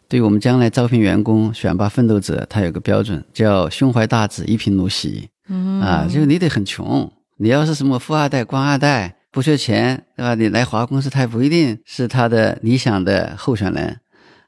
[0.10, 5.30] 对于我们将来招聘员工、选拔奋斗者，他有个标准叫胸怀大志、一贫如洗。
[5.48, 5.80] 嗯。
[5.80, 10.34] 啊，就是你得很穷，你要是什么富二代、官二代，不缺钱，对吧？
[10.34, 14.00] 你来华公司，他也不一定是他的理想的候选人。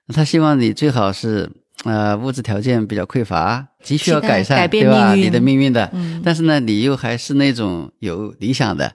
[0.08, 1.50] 他希望你最好是
[1.84, 6.22] 呃物质条件比较匮乏，急需要改善，改变你的命运的，嗯。
[6.26, 8.92] 但是呢，你又还是那种有理想的，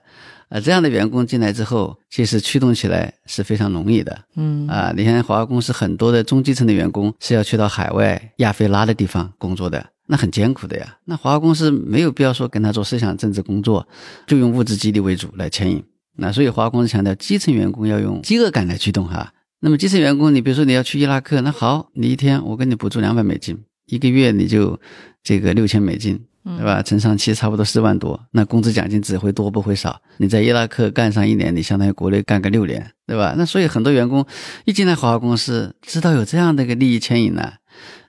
[0.48, 4.24] 呃，这样的员工进来之后，其实驱动起来是非常容易的。
[4.36, 10.96] 嗯啊，你看华为公司很多的中基层的员工是要去到海外亚非拉的地方工作的，那很艰苦的呀。
[11.04, 13.86] 那华为公司没有必要说跟他做思想政治工作，
[14.26, 15.82] 就用物质激励为主来牵引。
[16.18, 19.32] 那所以华为公司强调基层员工要用饥饿感来驱动哈。
[19.60, 24.78] 那么基层员工，你比如说你要去伊拉克，那好，你一天我给你补助两百美金，一个月你就
[25.24, 26.24] 这个六千美金，
[26.56, 26.80] 对吧？
[26.80, 30.00] 乘上七差不多四万多，那工资奖金只会多不会少。
[30.18, 33.34] 你在伊拉克干上一年，你相当于国内干个六年，对吧？
[33.36, 34.24] 那所以很多员工
[34.64, 37.54] 一进来华为公司，知道有这样的一个利益牵引呢，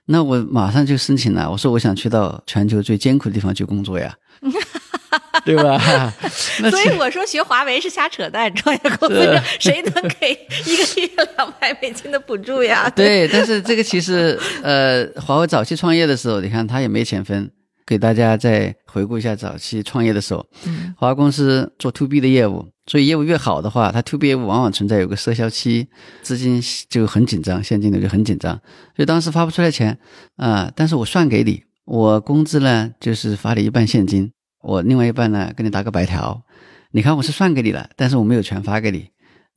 [0.06, 1.50] 那我马上就申请了。
[1.50, 4.14] 我说我想去到全球最艰苦的地方去工作呀，
[5.44, 6.12] 对吧？
[6.70, 10.30] 所以我说学华为是瞎扯淡，创业公司上 谁能给
[10.64, 12.88] 一个月两百美金的补助呀？
[12.94, 17.50] 对，但是这个其实，呃，华为早期创业的时候，你看他也没钱分。
[17.88, 20.94] 给大家再回顾一下早期创业的时候，嗯。
[20.98, 25.88] 华为公司做 to B 的业务，所以业务越好的话，它 to B 业务往往存在有个赊销期，
[26.20, 28.52] 资金就很紧张，现金流就很紧张，
[28.94, 29.98] 所以当时发不出来钱
[30.36, 36.42] 啊、但是我算给你，我工资呢就是发你一半现金，我另外一半呢给你打个白条，
[36.90, 39.08] 你看我是算给你了，但是我没有全发给你，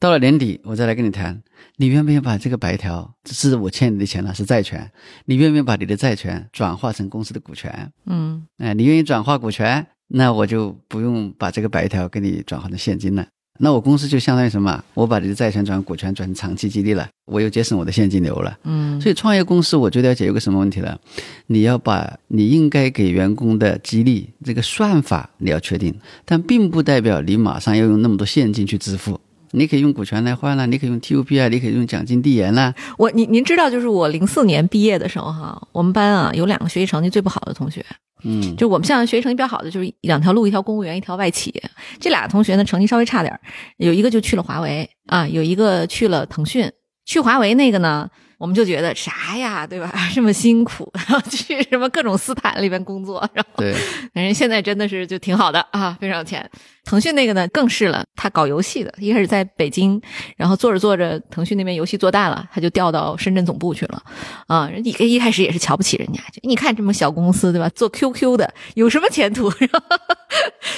[0.02, 1.44] 到了年底我再来跟你谈，
[1.78, 4.92] 你愿不愿意把这个白条，这是我欠你的钱了，是债权，
[5.26, 7.92] 你愿不愿意把你的债权转化成公司的股权？
[8.08, 13.28] 嗯哎，你愿意转化股权，那我就不用把这个白条给你转化成现金了。
[13.60, 14.84] 那我公司就相当于什么？
[14.96, 18.58] 我把你的债权转股权转成长期激励了，我又节省我的现金流了。
[18.64, 20.98] 嗯所以创业公司，我觉得要解决个什么问题呢？
[21.46, 25.94] 你要把你应该给员工的激励这个算法你要确定，
[26.26, 29.22] 但并不代表你马上要用那么多现金去支付。
[29.52, 32.74] 你可以用股权来换了，你可以用 TUP 啊，你可以用奖金递延了。
[32.98, 37.86] 我您您知道，就是我零四年毕业的时候哈，我们班啊有两个学习成绩最不好的同学，
[38.24, 41.54] 嗯，就我们像学习成绩比较好的，就是两条路，一条公务员，一条外企。
[42.00, 43.40] 这俩同学呢，成绩稍微差点儿
[43.78, 46.72] 有一个就去了华为啊，有一个去了腾讯。
[47.04, 48.08] 去华为那个呢，
[48.42, 49.94] 我们就觉得啥呀，对吧？
[50.16, 53.76] 这么辛苦，然后去什么各种斯坦里边工作，然后对，
[54.14, 56.50] 人现在真的是就挺好的啊，非常有钱。
[56.84, 60.02] 腾讯那个呢更是了，他搞游戏的，一开始在北京，
[60.36, 64.02] 然后做着做着，腾讯那边游戏做大了，他就调到深圳总部去了。
[64.48, 69.52] 啊，人一一开始也是瞧不起人家，就你看这么小公司对吧，做 QQ 的有什么前途？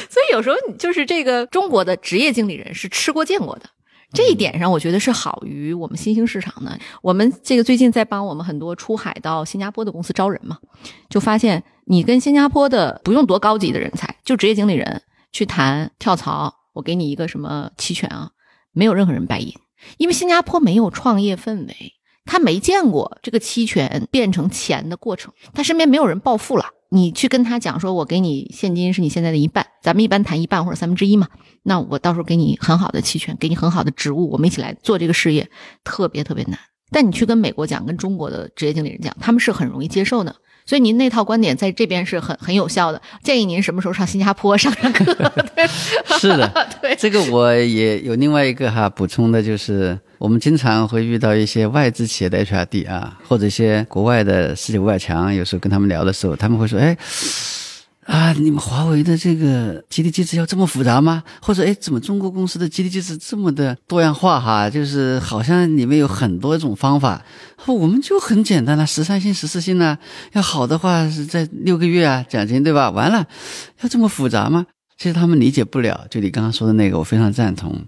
[0.09, 3.69] 所以有时候你就是这个中国的职业经理人是吃过见过的。
[4.13, 6.77] 这一点上，我觉得是好于我们新兴市场的。
[7.01, 10.59] 我们这个最近在帮我们很多出海到新加坡的公司招人嘛，
[11.09, 18.29] 就发现你跟新加坡的不用多高级的人才，就职业经理人去谈跳槽，我给你一个什么期权啊，
[18.71, 19.51] 没有任何人白银，
[19.97, 26.67] 因为新加坡没有创业氛围，他没见过这个期权变成钱的过程，他身边没有人暴富了。
[26.93, 31.27] 你去跟他讲说，我给你现金是你现在的一半，咱们一般谈一半或者三分之一嘛，
[31.63, 35.49] 那我到时候给你很好的期权，给你很好的职务，我们一起来做这个事业，
[35.83, 36.59] 特别特别难。
[36.91, 40.35] 但你去跟美国讲，跟中国的职业经理人讲，他们是很容易接受的。
[40.65, 43.01] 所以您那套观点在这边是很很有效的。
[43.21, 45.03] 建议您什么时候上新加坡上上课？
[45.55, 45.67] 对，
[46.19, 46.49] 是的，
[46.81, 56.97] 对，这个我也有另外一个哈补充的，就是我们经常会遇到一些外资企业的 HRD 啊，或者一些国外的世界五百强，有时候跟他们聊的时候，他们会说，哎。
[58.05, 61.23] 啊，你们华为的这个激励机制要这么复杂吗？
[61.41, 64.39] 或者，哎，怎么中国公司的激励机制这么的多样化？
[64.39, 67.21] 哈，就是好像你们有很多种方法，
[67.65, 69.97] 我们就很简单了，十三薪、十四薪呢。
[70.31, 72.89] 要好的话是在六个月啊，奖金对吧？
[72.89, 73.27] 完了，
[73.81, 74.67] 要这么复杂吗？
[74.97, 76.07] 其实他们理解不了。
[76.09, 77.85] 就你刚刚说的那个，我非常赞同。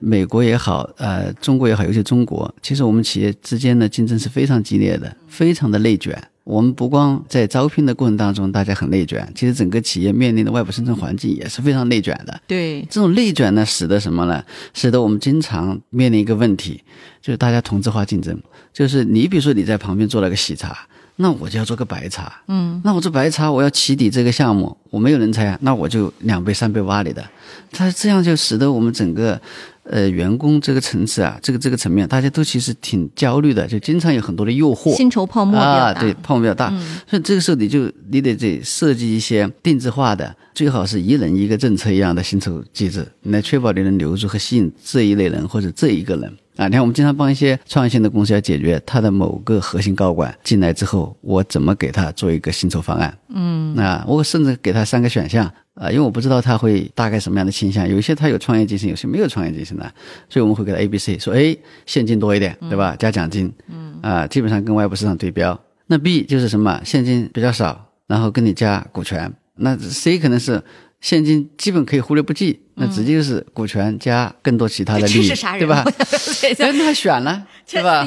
[0.00, 6.16] 美国也好，呃，中国也好，尤其中国，其实我们企业之间的竞争是非常激烈的，非常的内卷。
[6.44, 12.40] 我们不光在招聘的过程当中，大家很内卷，其实整个企业面临的外部生存环境也是非常内卷的。
[12.46, 14.44] 对，这种内卷呢，使得什么呢？
[14.72, 16.80] 使得我们经常面临一个问题，
[17.20, 18.40] 就是大家同质化竞争。
[18.72, 22.32] 就是你比如说你在旁边做了个喜茶，那我就要做个白茶。
[22.46, 27.28] 嗯，那我做白茶，我要起底这个项目，我没有人才啊，那我就两倍三倍挖你的。
[27.72, 29.40] 它这样就使得我们整个。
[29.88, 36.70] 呃，员工这个层次啊，这个这个层面，大家都其实挺焦虑的，就经常有很多的诱惑，薪酬泡沫啊，对，泡沫比较大。
[37.08, 46.24] 所以这个时候你就你得得设计一些定制化的，最好是一人一个政策一样的薪酬机制，来确保你能留住和吸引这一类人或者这一个人
[46.56, 46.66] 啊。
[46.66, 53.16] 你看，我们经常帮一些创新的公司要解决他的某个核心高管进来之后，我怎么给他做一个薪酬方案？
[53.28, 55.48] 嗯，啊，我甚至给他三个选项。
[55.76, 59.84] 啊，因为我不知道他会大概什么样的倾向，有一些他有创业精神，有些没有创业精神的，
[60.28, 62.96] 所以我们会给他 A、B、C，说 A 现金多一点，对吧？
[62.98, 65.56] 加奖金，嗯，啊，基本上跟外部市场对标。
[65.86, 66.80] 那 B 就是什么？
[66.84, 69.32] 现金比较少，然后跟你加股权。
[69.54, 70.62] 那 C 可能是。
[71.00, 75.84] 现金基本可以忽略不计，那直接就是股权加更多其他的利益，对吧？
[76.58, 78.04] 那他选了，对吧？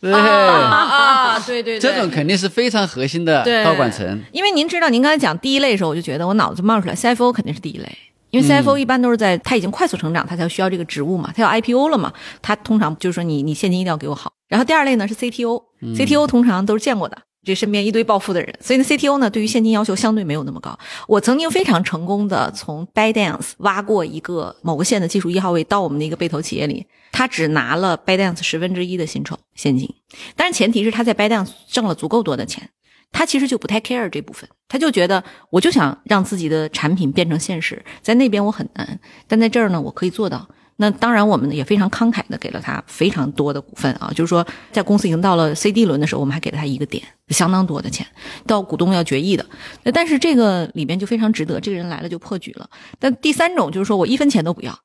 [0.00, 0.12] 对。
[0.12, 4.22] 啊，对对，这种肯定是非常核心的高管层。
[4.32, 7.98] 因为您知道，您刚才讲第一类的时候，我就觉得我脑子冒出来，CFO 肯定是第一类，
[8.30, 12.12] 因为 CFO 一般都是在他已经快速成长，他才需要这个职务嘛，他要 IPO 了嘛，
[12.42, 14.32] 他通常就是说你你现金一定要给我好。
[14.48, 17.16] 然后第二类呢是 CTO，CTO 通常都是见过的。
[17.44, 20.78] 这身边一堆暴富的人，所以呢，CTO 呢对于现金要求相对没有那么高。
[21.08, 29.92] 我曾经非常成功的从 Bydance 挖过一个某个县的技术一号位到我们的一个被投企业里，他只拿了 Bydance 十分之一的薪酬现金，
[30.36, 32.70] 但是前提是他在 Bydance 挣了足够多的钱，
[33.10, 40.48] 他其实就不太 care 这部分，他就觉得我就想让自己的产品变成现实，在那边我很难，但在这儿呢我可以做到。
[40.76, 48.06] 那当然，我们也非常慷慨的给了他非常多的股份啊，就是说，在公司已经到了 C D 轮的时候，我们还给了他一个点，相当多的钱，
[48.46, 49.46] 到股东要决议的。
[49.84, 52.68] 那但是这个里边就非常值得，这个人来了就破局了。
[52.98, 54.78] 但第三种就是说我一分钱都不要，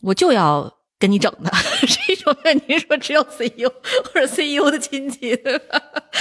[0.00, 0.72] 我就要。
[1.04, 1.52] 跟你整的
[1.86, 2.34] 这种，
[2.66, 3.68] 您说只有 CEO
[4.10, 5.38] 或者 CEO 的亲戚，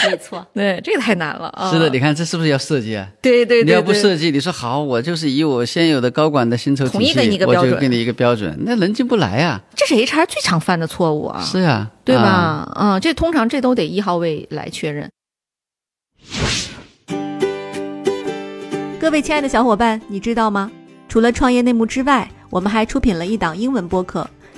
[0.06, 1.72] 没错，对，这个太难了啊。
[1.72, 3.08] 是的，你看这是不是要设计啊？
[3.22, 9.62] 对对对，你要不设计，你说好，我就是以我现有的高管的薪酬体系，我就给你一个标准，那人进不来呀。
[9.74, 11.42] 这是 HR 最常犯的错误啊。
[11.42, 12.70] 是呀，对吧？
[12.76, 15.10] 啊，这通常这都得一号位来确认。
[19.00, 20.70] 各位亲爱的小伙伴，你知道吗？
[21.08, 24.30] 除了创业内幕之外，我们还出品了一档英文播客。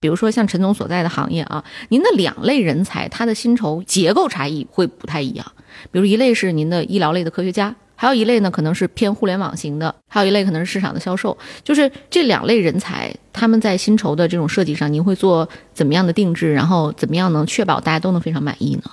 [0.00, 5.44] 比如说像陈总所在的行业啊，您的两类人才，他的薪酬结构差异会不太一样。
[5.90, 11.36] 比如一类是您的医疗类的科学家，还有一类呢可能是偏互联网型的，还有一类可能是市场的销售。
[11.64, 16.52] 就是这两类人才，他们在薪酬的这种设计上，您会做怎么样的定制？
[16.52, 18.84] 然后怎么样能确保大家都能非常满意呢？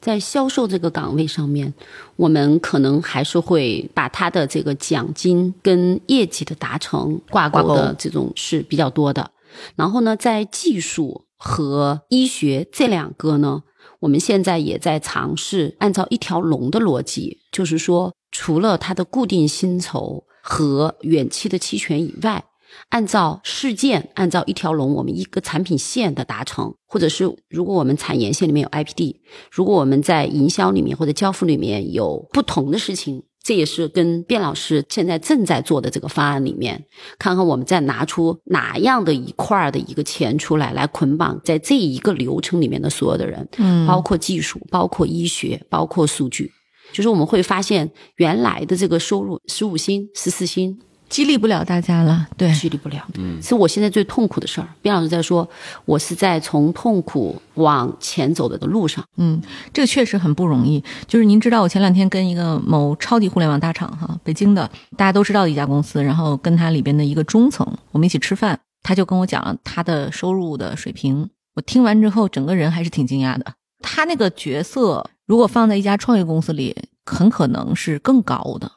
[0.00, 1.72] 在销售这个岗位上面，
[2.16, 9.30] 我们可能还是会把他的这个奖金跟业绩的达成挂钩的这种是比较多的。
[9.76, 13.62] 然后呢，在技术和医学这两个呢，
[14.00, 22.44] 我们现在也在尝试按照一条龙的逻辑，就是说，除了它的固定薪酬和远期的期权以外，
[22.88, 29.16] 按照事件，按照一条龙，我们一个产品线的达成，或者是如果我们产研线里面有 IPD，
[29.50, 33.24] 如果我们在营销里面或者交付里面有不同的事情。
[33.42, 36.84] 这也是跟卞老师现在正在做的这个方案里面，
[37.18, 46.52] 看看我们再拿出哪样的一块的一个钱出来，来捆绑在这一个流程里面的所有的人，嗯，包括技术，包括医学，包括数据，
[46.92, 50.78] 就是我们会发现原来的这个收入十五薪、十四薪
[51.12, 54.68] 激励不了大家了，对，激励不了，嗯，是我现在最痛苦的事儿。
[54.80, 55.46] 边老师在说，
[55.84, 59.38] 我是在从痛苦往前走的的路上，嗯，
[59.74, 60.82] 这个确实很不容易。
[61.06, 71.28] 就是您知道，我前两天跟一个某超级互联网大厂哈，北京的大家都知道的一家公司，然后跟他里边的一个中层，我们一起吃饭，他就跟我讲了他的收入的水平。
[71.56, 73.44] 我听完之后，整个人还是挺惊讶的。
[73.82, 78.72] 他那个角色如果放在一家创业公司里，很可能是更高的，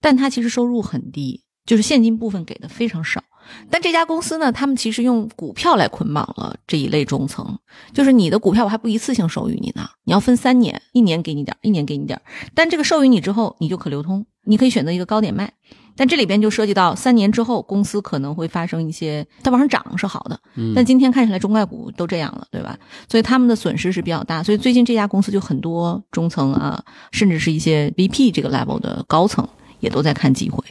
[0.00, 1.44] 但他其实收入很低。
[1.66, 3.22] 就是现金部分给的非常少，
[3.68, 7.58] 但这家公司呢，他们其实用股票来捆绑了这一类中层，
[7.92, 12.20] 就是你的股票我还不一次性授予你呢，你要分三年，一年给你点，一年给你点，
[12.54, 15.52] 但这个授予你之后，你就可流通，你可以选择一个高点卖，
[15.96, 20.38] 但这里边就涉及到三年之后公司可能会发生一些，它往上涨是好的，
[20.74, 22.78] 但今天看起来中概股都这样了，对吧？
[23.08, 29.48] 所以他们的损失是比较大，所以最近这家公司就很多中层啊，甚至是一些 VP 这个 level 的高层
[29.80, 30.62] 也都在看机会。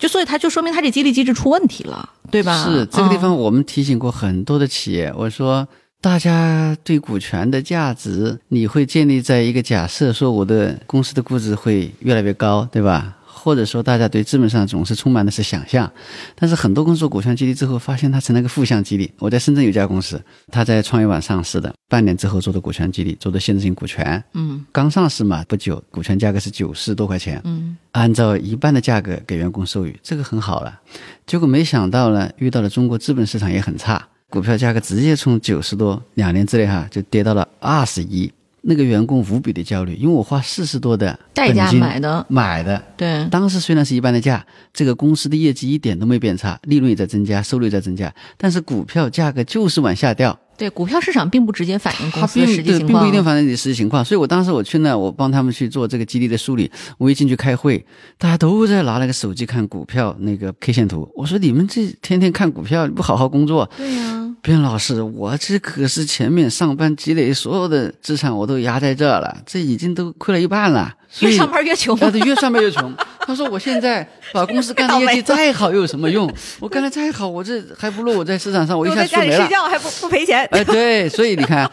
[0.00, 2.64] 就所以，他就说明他这激励机制出问题了，对吧？
[2.64, 5.68] 是这个地方，我们提醒过很多的企业，我说
[6.00, 13.18] 大家对股权的价值，你会建立在一个假设，说我的公司的估值会越来越高，对吧？
[13.42, 15.90] 或者说，大家对资本上总是充满的是想象，
[16.34, 19.10] 但是很多公司股权激励之后，发现它成了个负向激励。
[19.18, 20.22] 我在深圳有家公司，
[20.52, 30.78] 它在创业板上市的，半年之后做的股权激励，做的限制性股权，嗯，刚上市嘛不久，股权价格是九十多块钱，嗯，按照一半的价格给员工授予，这个很好了。
[31.26, 38.30] 结果没想到呢，遇到了中国资本市场也很差，股票价格直接从九十多，两年之内哈就跌到了二十一。
[38.62, 50.38] 那个员工无比的焦虑，因为我花四十多的代价买的，买的，对，当时虽然是一般的价，这个公司的业绩一点都没变差，利润也在增加，收入也在增加，但是股票价格就是往下掉。
[50.58, 54.04] 对，股票市场并不直接反映公司的实际情况，并不一定反映你实际情况。
[54.04, 56.70] 所以我当时我去那，我帮他们去做这个激励的梳理。
[56.98, 57.82] 我一进去开会，
[58.18, 61.10] 大家都在拿那个手机看股票那个 K 线图。
[61.14, 63.70] 我说你们这天天看股票，不好好工作？
[63.74, 64.29] 对呀。
[64.42, 70.94] 边老师，我这可是前面上班积累所有的资产，我都压在这了，这已经都亏了一半了。
[71.20, 72.94] 越上班越穷，对，越上班越穷。
[73.20, 76.32] 他说：“我现在把公司干的业绩再好又有什么用？
[76.60, 79.36] 我干的再好，我这还不如我在市场上我一下说没了。
[79.36, 81.70] 睡觉还不不赔钱。”哎，对，所以你看，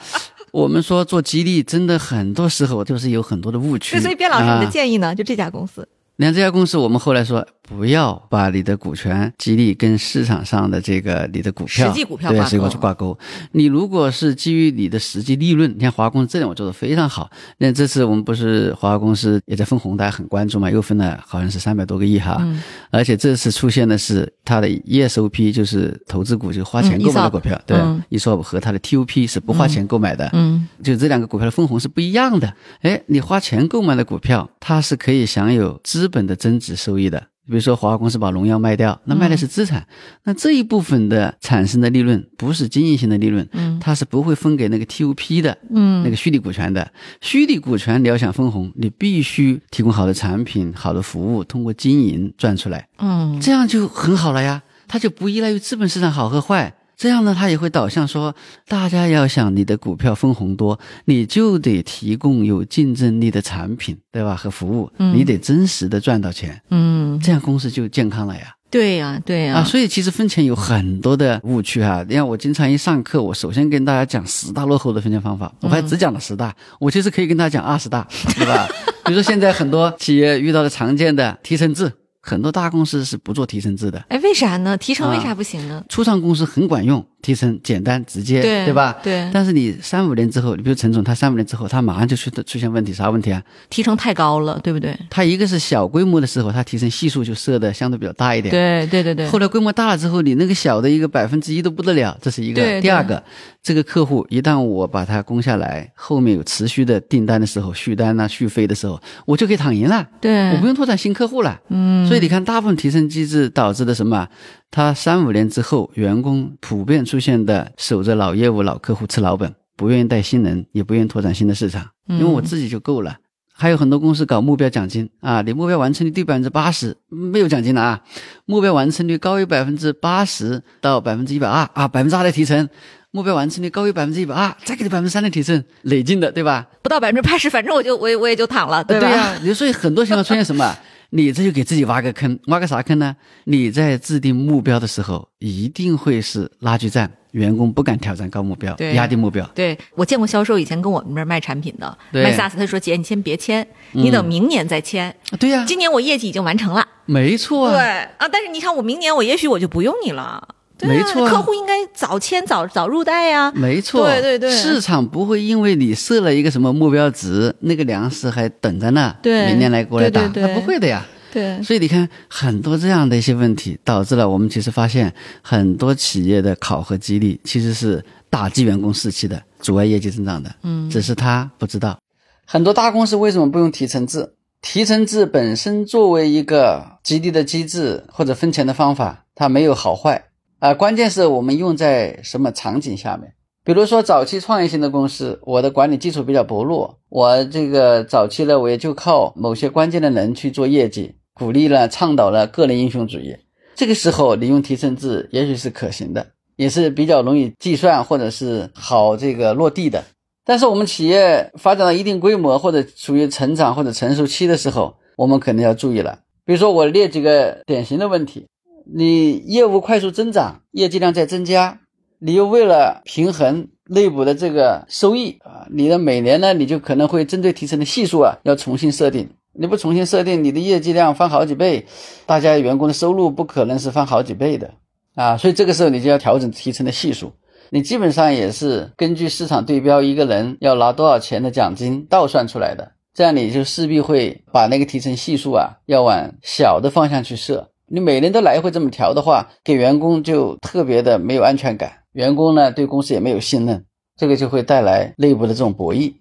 [0.51, 3.99] 我们说做激励，真的很多时候就是有很多的误区。
[3.99, 5.13] 所以，卞老师，你的建议呢？
[5.13, 5.87] 就这家公司。
[6.17, 13.15] 那这家公司，我们后来说不要把你的股权激励跟市场上的这个你的股票实际股票对实际挂钩。
[13.51, 17.29] 你如果是基于你的实际利润，你看华公司这点我做的非常好。
[17.59, 22.37] 那这次我们不是华华公司也在分红，大家很关注嘛，又分了好像是三百多个亿哈。
[22.39, 22.63] 嗯。
[22.89, 27.77] 而且这次出现的是它的 ESOP，就是投资股，就是花钱购买的股票，对
[28.09, 30.27] ，ESOP 和它的 TOP 是不花钱购买的。
[30.33, 30.67] 嗯。
[30.83, 32.51] 就这两个股票的分红是不一样的。
[32.81, 36.06] 哎，你花钱购买的股票，它是可以享有资。
[36.07, 39.85] 资本的增值收益的，比如说华为公司把农药卖掉，那卖的是资产，
[40.23, 46.89] 那这一部分的产生的利润不是经营性的利润，嗯，它是不会分给那个 TOP 的，嗯，那个虚拟股权的。
[47.19, 56.73] 虚拟股权你要想分红，你必须提供好的产品、好的服务，通过经营赚出来，嗯，这样就很好了呀，它就不依赖于资本市场好和坏。
[56.97, 58.35] 这样呢，他也会导向说，
[58.67, 64.35] 大家要想你的股票分红多，你就得提供有竞争力的产品，对吧？
[64.35, 68.55] 和服务，你得真实的赚到钱，嗯，这样公司就健康了呀。
[68.71, 69.57] 对呀，对呀。
[69.57, 72.03] 啊，所以其实分钱有很多的误区哈。
[72.09, 78.67] 你看，我经常一上课，我首先跟大家讲十大落后的分钱方法，我还只讲了十大，我其实可以跟大家讲二十大，对吧？
[79.05, 81.91] 比如说现在很多企业遇到的常见的提成制。
[82.27, 84.77] 很多大公司是不做提成制的，哎，为啥呢？
[84.77, 85.81] 提成为啥不行呢？
[85.87, 88.95] 初创公司很管用，提成简单直接，对对吧？
[89.03, 89.29] 对。
[89.33, 93.41] 但是你三五年之后，你比如陈总，他三五年之后，他马上就出出现问题，啥问题啊？
[93.69, 94.95] 提成太高了，对不对？
[95.09, 99.27] 他一个是小规模的时候，他提成系数就设的相对比较大一点，对对对对。
[99.29, 102.79] 后来规模大了之后，你那个小的一个百分之一都不得了，这是一个。
[102.81, 103.21] 第二个，
[103.63, 112.07] 这个客户一旦我把它攻下来，后面有持续的订单的时候，续单啊、续费的时候，我就可以躺赢了，对，我不用拓展新客户了，嗯。
[112.07, 113.07] 所以你看，大部分提成。
[113.07, 114.27] 机制导致的什么？
[114.69, 123.17] 他三五年之后，员工普遍出现的守着老业务、老客户吃老本，不愿意带新人，也不愿意拓展新的市场，因为我自己就够了。
[123.59, 128.01] 还有很多公司搞目标奖金啊，你目标完成率低百分之八十，没有奖金了啊。
[128.45, 132.69] 目标完成率高于百分之八十到百分之一百二啊，百分之二的提成。
[133.09, 136.67] 目标完成率高于百分之一百二，再给你百分之三的提成，累进的，对吧？
[136.83, 139.07] 不到百分之八十，反正我就我我也就躺了，对吧？
[139.39, 140.77] 对呀，所以很多情况出现什么？
[141.09, 143.15] 你这就给自己挖个坑，挖个啥坑呢？
[143.45, 149.45] 你在制定目标的时候，一定会是拉锯战，员工不敢挑战高目标，压低目标。
[149.55, 156.85] 对我见过销售以前跟我们这儿卖产品的，对卖 SaaS，他说姐你先别签，你等明年再签，对呀、今年我业绩已经完成了。
[157.05, 160.55] 没错对啊，啊，但是你看我明年我也许我就不用你了。
[160.77, 163.51] 对啊没错啊客户应该早签早早入袋呀。
[163.53, 171.05] 没错，对对对市场不会因为你设了一个什么目标值，那个粮食还等着呢，对明年来过来打，对对对那不会的呀。
[171.29, 180.49] 对所以你看，很多这样的一些问题，导致了我们其实发现很多企业的考核激励其实是打击员工士气的，阻碍业绩增长的。
[180.63, 181.99] 嗯，只是他不知道。
[182.45, 184.33] 很多大公司为什么不用提成制？
[184.61, 190.23] 提成制本身作为一个激励的机制或者分钱的方法，它没有好坏
[190.59, 193.33] 啊、关键是我们用在什么场景下面。
[193.63, 203.35] 比如说早期创业型的公司，我的管理基础比较薄弱，我这个早期呢，我也就靠某些关键的人去做业绩，鼓励了、倡导了个人英雄主义。
[203.75, 210.03] 这个时候，你用提成制也许是可行的，也是比较容易计算或者是好这个落地的。
[210.43, 216.19] 但是我们企业发展到一定规模或者处于成长或者成熟期的时候，我们可能要注意了。
[216.45, 218.47] 比如说，我列几个典型的问题：
[218.93, 221.79] 你业务快速增长，业绩量在增加，
[222.19, 229.29] 你又为了平衡内部的这个收益啊，你的每年呢，你就可能会针对提成的系数啊，要重新设定。
[229.59, 231.85] 你不重新设定，你的业绩量翻好几倍，
[232.25, 234.71] 大家员工的收入不可能是翻好几倍的
[235.15, 237.33] 啊，所以这个时候你就要调整提成的系数。
[237.69, 247.69] 你基本上也是根据市场对标，一个人要拿多少钱的奖金倒算出来的，这样你就势必会把那个提成系数啊，要往小的方向去设。
[247.89, 253.85] 你每年都来回这么调的话，给员工就特别的没有安全感，员工呢对公司也没有信任，
[254.17, 256.13] 这个就会带来内部的这种博弈。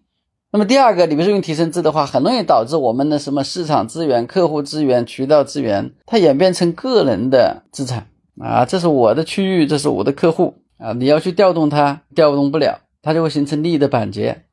[0.53, 8.07] 那么第二个，你比如说用提成制的话，很容易导致我们的什么市场资源、客户资源、渠道资源，它演变成个人的资产
[8.41, 14.45] 啊，这是我的区域，这是我的客户啊，你要去调动它，调动不了，它就会形成利益的板结。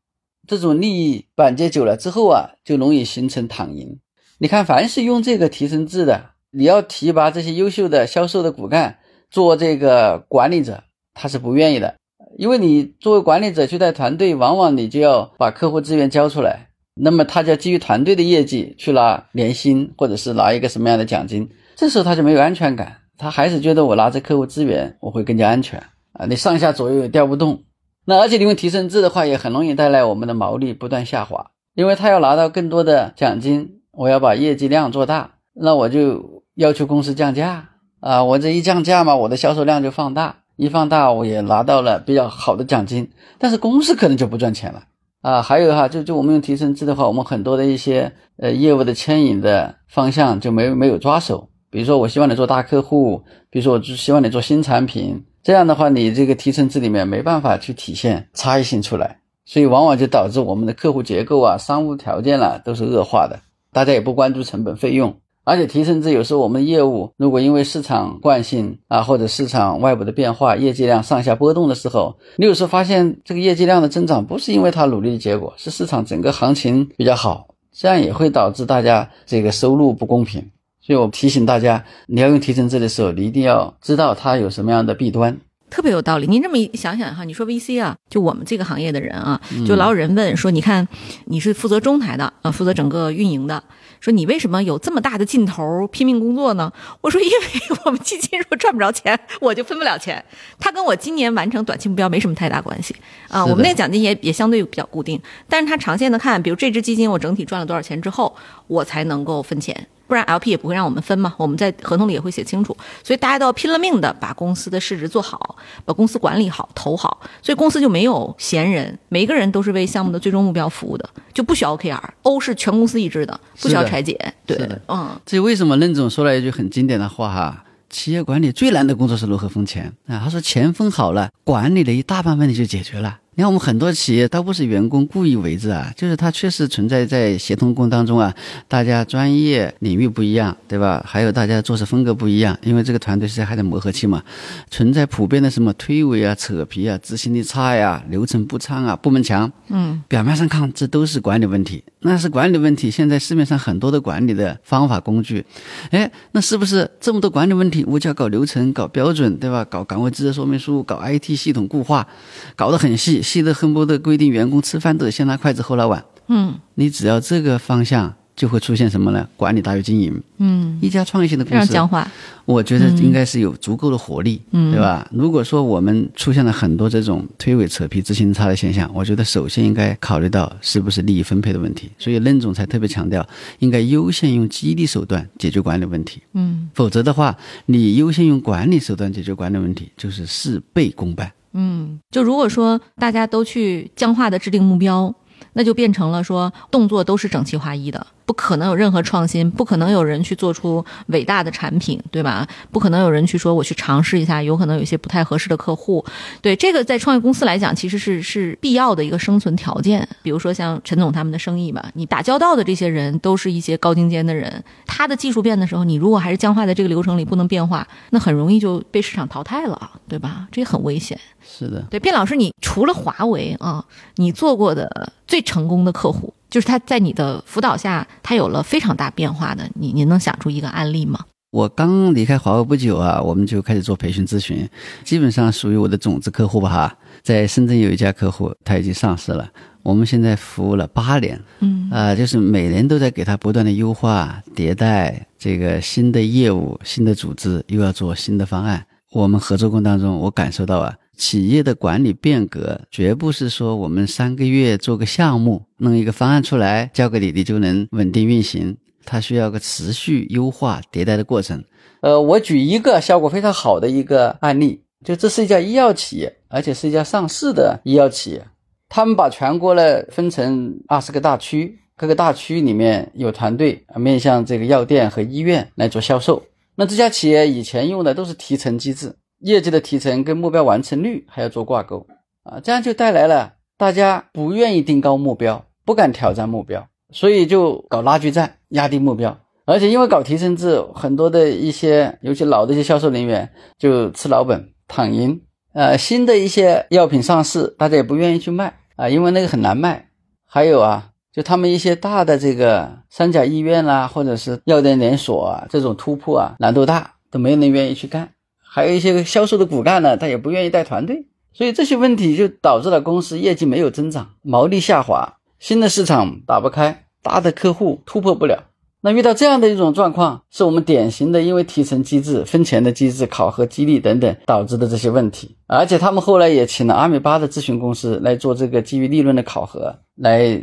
[0.48, 4.00] 这种利益板结久了之后啊，就容易形成躺赢。
[4.40, 9.00] 你看，凡是用这个提成制的，你要提拔这些优秀的销售的骨干
[9.32, 10.84] 做这个管理者，
[11.14, 11.96] 他是不愿意的。
[12.38, 25.82] 因为你作为管理者去带团队，往往你就要把客户资源交出来，那么他就要基于团队的业绩去拿年薪，或者是拿一个什么样的奖金，这时候他就没有安全感，他还是觉得我拿着客户资源我会更加安全
[26.14, 27.64] 啊，你上下左右也调不动。
[28.06, 40.38] 那而且你用提升制的话，也很容易带来我们的毛利不断下滑，因为他要拿到更多的奖金，我要把业绩量做大，那我就要求公司降价啊，我这一降价嘛，我的销售量就放大。
[40.56, 44.84] 一放大，我也拿到了比较好的奖金，但是公司可能就不赚钱了
[45.22, 45.42] 啊。
[45.42, 51.50] 还有哈，就就我们用提成制的话，我们很多的一些呃业务的牵引的方向就没没有抓手。
[51.72, 63.40] 比如说，我希望你做大客户，比如说我就希望你做新产品，这样的话，你这个提成制里面没办法去体现差异性出来，所以往往就导致我们的客户结构啊、商务条件啦、都是恶化的，
[63.72, 65.16] 大家也不关注成本费用。
[65.46, 80.52] 而且提成制有时候我们的业务如果因为市场惯性啊，或者市场外部的变化，业绩量上下波动的时候，你有时候发现这个业绩量的增长不是因为他努力的结果，是市场整个行情比较好，这样也会导致大家这个收入不公平。
[80.82, 85.40] 所以我提醒大家，你要用提成制的时候，你一定要知道它有什么样的弊端。
[85.74, 86.28] 特别有道理。
[86.28, 90.88] 您这么一想想哈，你说 VC 啊，就我们这个行业的人啊，就老有人问说，你看
[91.26, 93.64] 你是负责中台的啊，负责整个运营的，
[94.00, 96.72] 说你为什么有这么大的劲头拼命工作呢？
[97.02, 100.24] 我说因为我们基金如果赚不着钱，我就分不了钱。
[100.60, 102.96] 它跟我今年完成短期目标没什么太大关系
[103.30, 103.44] 啊。
[103.44, 105.20] 我们那个奖金也也相对比较固定，
[105.50, 108.36] 但是它长线的看，比如这只基金我整体赚了多少钱之后，
[108.68, 109.88] 我才能够分钱。
[110.08, 127.64] 不然 LP 也不会让我们分嘛，我们在合同里也会写清楚，所以大家都要拼了命的把公司的市值做好，把公司管理好、投好，所以公司就没有闲人，每一个人都是为项目的最终目标服务的，就不需要 OKR，O 是全公司一致的，不需要拆解，对嗯，这为什么任总说了一句很经典的话哈？
[127.90, 130.20] 企业管理最难的工作是如何分钱啊？
[130.24, 133.20] 他说钱分好了，管理的一大半问题就解决了。
[133.36, 138.32] 你看我们很多企业倒不是员工故意为之啊，就是它确实存在在协同工当中啊，
[138.68, 141.04] 大家专业领域不一样，对吧？
[141.04, 144.22] 还有大家做事风格不一样，因为这个团队是还在磨合期嘛，
[144.70, 152.92] 存在普遍的什么推诿啊、扯皮啊、执行力差呀、流程不畅啊、部门墙，嗯，表面上看这都是管理问题，那是管理问题。
[152.92, 155.44] 现在市面上很多的管理的方法工具，
[155.90, 159.66] 哎，那是不是这么多管理问题，我就要搞流程、搞标准，对吧？
[159.66, 162.08] 搞岗位职责说明书，搞 IT 系统固化，
[162.56, 166.04] 搞得很细，细的恨不得规定员工吃饭都得先拿筷子后拿碗。
[166.28, 169.28] 嗯，你只要这个方向就会出现什么呢？
[169.36, 170.22] 管理大于经营。
[170.38, 172.10] 嗯，一家创业型的公司，常僵化。
[172.46, 175.06] 我觉得应该是有足够的活力，嗯对吧？
[175.12, 181.90] 如果说我们出现了很多这种推诿扯皮、执行差的现象，我觉得首先应该考虑到是不是利益分配的问题。
[182.00, 183.26] 所以任总才特别强调，
[183.60, 186.22] 应该优先用激励手段解决管理问题。
[186.34, 191.32] 嗯否则的话，你优先用管理手段解决管理问题，就是事倍功半。
[191.54, 195.14] 嗯，就如果说大家都去僵化的制定目标，
[195.54, 202.48] 那就变成了说动作都是整齐划一的，不可能有任何创新，不可能有人去做出伟大的产品，对吧？
[202.72, 206.04] 不可能有人去说我去尝试一下，有可能有一些不太合适的客户。
[206.42, 210.08] 对这个，在创业公司来讲，其实是是必要的一个生存条件。
[210.22, 220.48] 比如说像陈总他们的生意吧，你打交道的这些人都是一些高精尖的人，他的技术变的时候，你如果还是僵化在这个流程里不能变化，那很容易就被市场淘汰了，对吧？
[220.52, 221.20] 这也很危险。
[221.46, 223.84] 是的，对，卞老师，你除了华为啊，
[224.16, 231.20] 你做过的最成功的客户，就是他在你的辅导下，他有了非常大变化的，你您能想出一个案例吗？
[231.52, 234.68] 我刚离开华为不久啊，我们就开始做培训咨询，
[235.04, 236.98] 基本上属于我的种子客户吧哈。
[237.22, 239.48] 在深圳有一家客户，他已经上市了，
[239.84, 248.84] 我们现在服务了八年，嗯啊、就是每年都在给他不断的优化、迭代这个新的业务、新的组织，又要做新的方案。
[249.12, 258.78] 我们合作过程当中，我感受到啊，企业的管理变革绝不是说我们三个月做个项目，弄一个方案出来交给你，你就能稳定运行。
[259.06, 261.64] 它需要个持续优化迭代的过程。
[262.02, 268.46] 呃，我举一个效果非常好的一个案例，就这是一家医药企业，而且是一家上市的医药企业。
[268.88, 276.44] 他们把全国呢分成二十个大区，各个大区里面有团队面向这个药店和医院来做销售。
[276.76, 282.08] 那这家企业以前用的都是提成机制，业绩的提成跟目标完成率还要做挂钩
[282.44, 289.38] 啊，这样就带来了大家不愿意定高目标，不敢挑战目标，所以就搞拉锯战，压低目标。
[289.66, 295.42] 而且因为搞提成制，很多的一些，尤其老的一些销售人员就吃老本、躺赢。
[295.74, 300.10] 呃，新的一些药品上市，大家也不愿意去卖啊，因为那个很难卖。
[300.46, 308.30] 还有啊，就他们一些大的这个三甲医院啦、或者是药店连锁啊，这种突破啊，难度大，都没人愿意去干。
[308.76, 318.64] 还有一些销售的骨干呢，他也不愿意带团队，所以这些问题就导致了公司业绩没有增长，毛利下滑，新的市场打不开，大的客户突破不了。
[319.02, 325.56] 那遇到这样的一种状况，是我们典型的因为提成机制、分钱的机制、考核激励等等导致的这些问题。
[325.68, 330.60] 而且他们后来也请了阿米巴的咨询公司来做这个基于利润的考核，来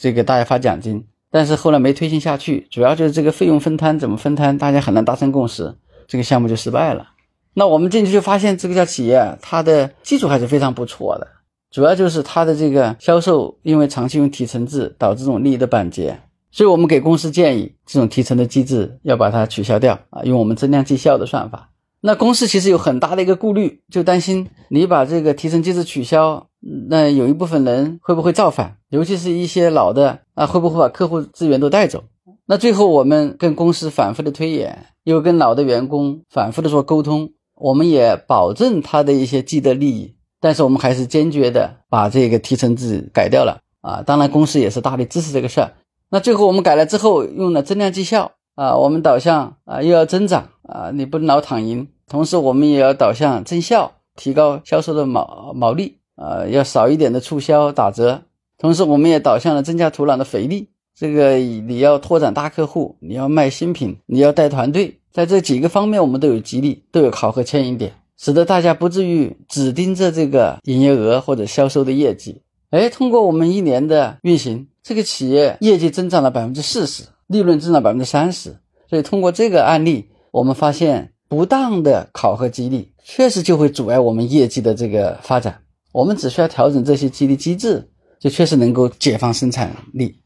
[0.00, 1.02] 这个大家发奖金。
[1.30, 5.74] 但是后来没推行下去，主要就是这个费用分摊怎么分摊，大家很难达成共识，
[6.06, 7.06] 这个项目就失败了。
[7.54, 11.26] 那我们进去就发现，这个家企业它的基础还是非常不错的，
[11.70, 16.18] 主要就是它的这个销售，因为长期用提成制导致这种利益的板结，
[16.50, 21.70] 所以我们给公司建议，这种提成的机制要把它取消掉啊，用我们增量绩效的算法。
[22.00, 26.48] 那公司其实有很大的一个顾虑，就担心你把这个提成机制取消，
[26.88, 32.04] 那有一部分人会不会造反，尤其是一些老的啊，会不会把客户资源都带走？
[32.46, 44.02] 那最后我们跟公司反复的推演，又跟老的员工反复的做沟通，我们也保证他的一些既得利益，但是我们还是坚决的把这个提成制改掉了啊。
[44.04, 45.72] 当然，公司也是大力支持这个事儿。
[46.10, 51.88] 那最后我们改了之后，用了增量绩效啊，我们导向啊又要增长啊，你不能老躺赢。
[52.06, 58.22] 同时，我们也要导向增效，提高销售的毛毛利啊，要少一点的促销打折。
[58.58, 60.70] 同时，我们也导向了增加土壤的肥力。
[60.96, 72.42] 这个你要拓展大客户，你要卖新品，你要带团队，在这几个方面我们都有激励，都有考核牵引点，使得大家不至于只盯着这个营业额或者销售的业绩。
[72.70, 78.56] 哎，通过我们一年的运行，这个企业业绩增长了百分之四十，利润增长百分之三十。
[78.90, 85.60] 所以通过这个案例，我们发现不当的考核激励确实就会阻碍我们业绩的这个发展。
[85.92, 87.88] 我们只需要调整这些激励机制，
[88.18, 90.16] 就确实能够解放生产力。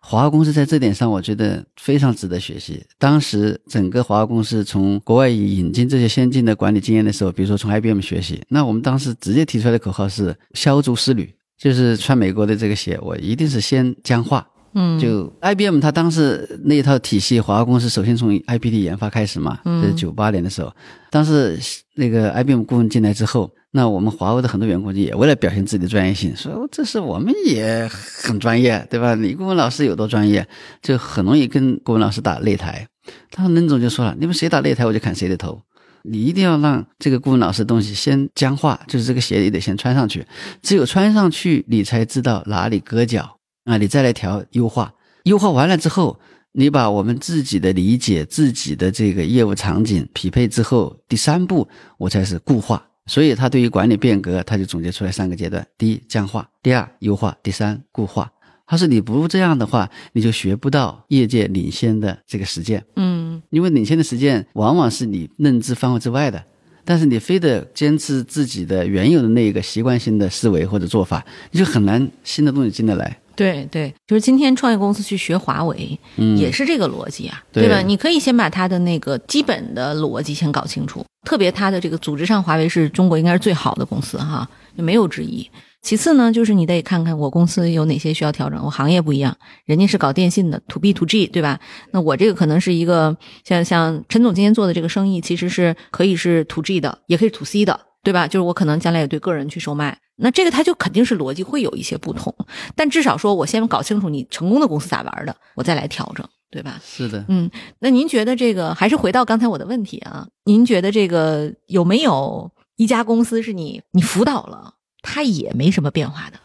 [0.00, 2.82] 华为公司在这点上，我觉得非常值得学习。
[2.98, 14.46] 当时整个华为公司从国外引进这些先进的管理经验的时候，比如说从 IBM 学习，那我们当时直接提出来的口号是“削足适履”，就是穿美国的这个鞋，我一定是先僵化。
[14.74, 20.70] 嗯，就 IBM 它当时那一套体系，华为公司首先从 IPD 研发开始嘛，嗯这是九八年的时候，
[21.10, 21.58] 当时
[21.94, 29.14] 那个 IBM 顾问进来之后，那我们华为的很多员工就也为了表现自己的专业性，说这是我们也很专业，对吧？
[29.14, 30.46] 你顾问老师有多专业，
[30.80, 32.88] 就很容易跟顾问老师打擂台。
[33.30, 35.60] 当时任总就说了，你们谁打擂台，我就砍谁的头。
[36.04, 40.26] 你一定要让这个顾问老师的东西先僵化，就是这个鞋也得先穿上去，
[40.62, 43.38] 只有穿上去，你才知道哪里割脚。
[43.64, 44.94] 啊，你再来调优化，
[45.24, 46.18] 优化完了之后，
[46.52, 52.87] 你把我们自己的理解、自己的这个业务场景匹配之后，第三步我才是固化。
[53.08, 58.30] 所以他对于管理变革，他就总结出来三个阶段：第一，僵化；第二，优化；第三，固化。
[58.66, 62.84] 他说你不这样的话，你就学不到业界领先的这个实践。
[62.96, 66.44] 嗯，因为领先的实践往往是你认知范围之外的，
[66.88, 73.14] 但是你非得坚持自己的原有的那一个习惯性的思维或者做法，你就很难新的东西进得来。
[73.36, 77.82] 对对，就是今天创业公司去学华为，嗯也是这个逻辑啊，对吧？
[77.82, 85.46] 你可以先把它的那个基本的逻辑先搞清楚，特别它的这个组织上，华为是中国应该是最好的公司哈，没有之一。
[85.80, 91.60] 其次呢，就是你得看看我公司有哪些需要调整，我行业不一样，人家是搞电信的，to B to G，对吧？
[91.92, 98.26] 那我这个可能是一个像像陈总今天做的这个生意，其实是可以是 to G 的，也可以 to C 的，对吧？
[98.26, 102.34] 就是我可能将来也对个人去售卖，那这个它就肯定是逻辑会有一些不同，
[102.74, 106.80] 但至少说我先搞清楚你成功的公司咋玩的，我再来调整，对吧？
[106.84, 107.48] 是的，嗯，
[107.78, 110.26] 那您觉得这个还是回到刚才我的问题啊？
[110.44, 114.74] 您觉得这个有没有一家公司是你你辅导了，
[115.10, 116.38] 它也没什么变化的？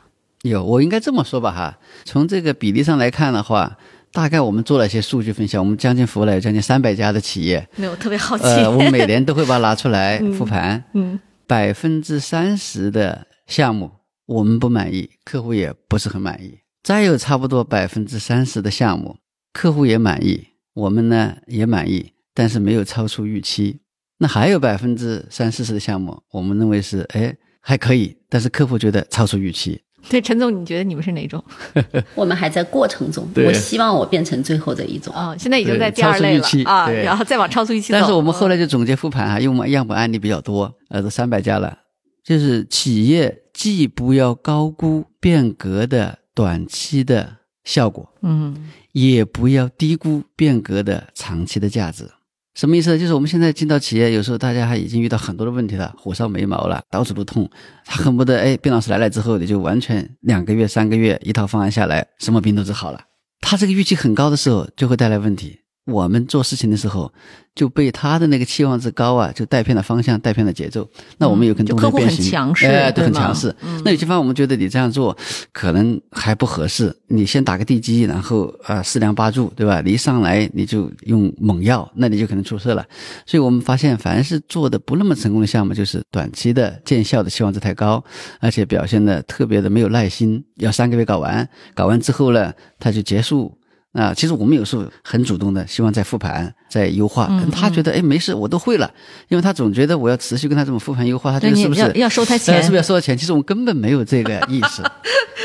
[0.44, 1.78] 有，我应该这么说吧哈。
[2.06, 3.78] 从这个比例上来看的话，
[4.14, 8.46] 大概我们做了一些数据分析，我们将近服务了有将近三百家的企业，没有，特别好奇。
[8.46, 13.92] 呃，我们每年都会把它拿出来 复盘，嗯百分之三十的项目
[14.26, 16.60] 我们不满意，客户也不是很满意。
[16.82, 19.18] 再有差不多百分之三十的项目，
[19.52, 23.80] 客户也满意，我们呢也满意，但是没有超出预期。
[24.20, 27.36] 那还有百分之三四十的项目，我们认为是哎
[27.66, 29.82] 还可以，但是客户觉得超出预期。
[30.10, 31.42] 对，陈总，你觉得你们是哪种？
[32.14, 35.16] 我们还在过程中，我希望我变成最后的一种。
[35.16, 37.98] 哦，现在已经在第二类了超出预期啊，然后再往超出预期走。
[37.98, 41.78] 但是我们后来就总结复盘啊，因为我们样本案例比较多，呃，都三百家了，
[42.22, 52.10] 就是企业既不要高估变革的短期的效果，嗯也不要低估变革的长期的价值。
[52.56, 53.00] 什么意思呢？
[53.00, 57.50] 就是我们现在进到企业，有时候大家还已经遇到很多的问题了，火烧眉毛了，到处都痛，
[57.84, 63.02] 他恨不得哎，卞老师来了之后，你就完全两个月、三个月一套方案下来，什么病都治好了。
[63.42, 65.63] 他这个预期很高的时候，就会带来问题。
[65.86, 67.12] 我们做事情的时候，
[67.54, 70.90] 就被他的那个期望值高啊，就带偏了方向，带偏了节奏。
[71.18, 73.54] 那我们有可能就客户很动作变形，强势哎，对，对吗很强势。
[73.62, 75.16] 嗯那有些方我们觉得你这样做
[75.52, 79.82] 可能还不合适，你先打个地基，然后啊四梁八柱，对吧？
[79.82, 82.86] 你一上来你就用猛药，那你就可能出事了。
[83.26, 88.02] 所以我们发现，凡是做的不那么成功的项目，就是短期的见效的期望值太高，
[88.40, 93.54] 而且表现的特别的没有耐心，要三个月搞完，搞完之后呢，他就结束。
[93.94, 97.28] 啊，其实我们有时候很主动的，希望在复盘、再优化。
[97.30, 98.90] 嗯可能他觉得，哎，没事，我都会了，
[99.28, 103.16] 因为他总觉得我要持续跟他这么复盘优化，他觉得是不是要要收他钱呃是不是要收他钱？
[103.16, 104.82] 其实我们根本没有这个意识。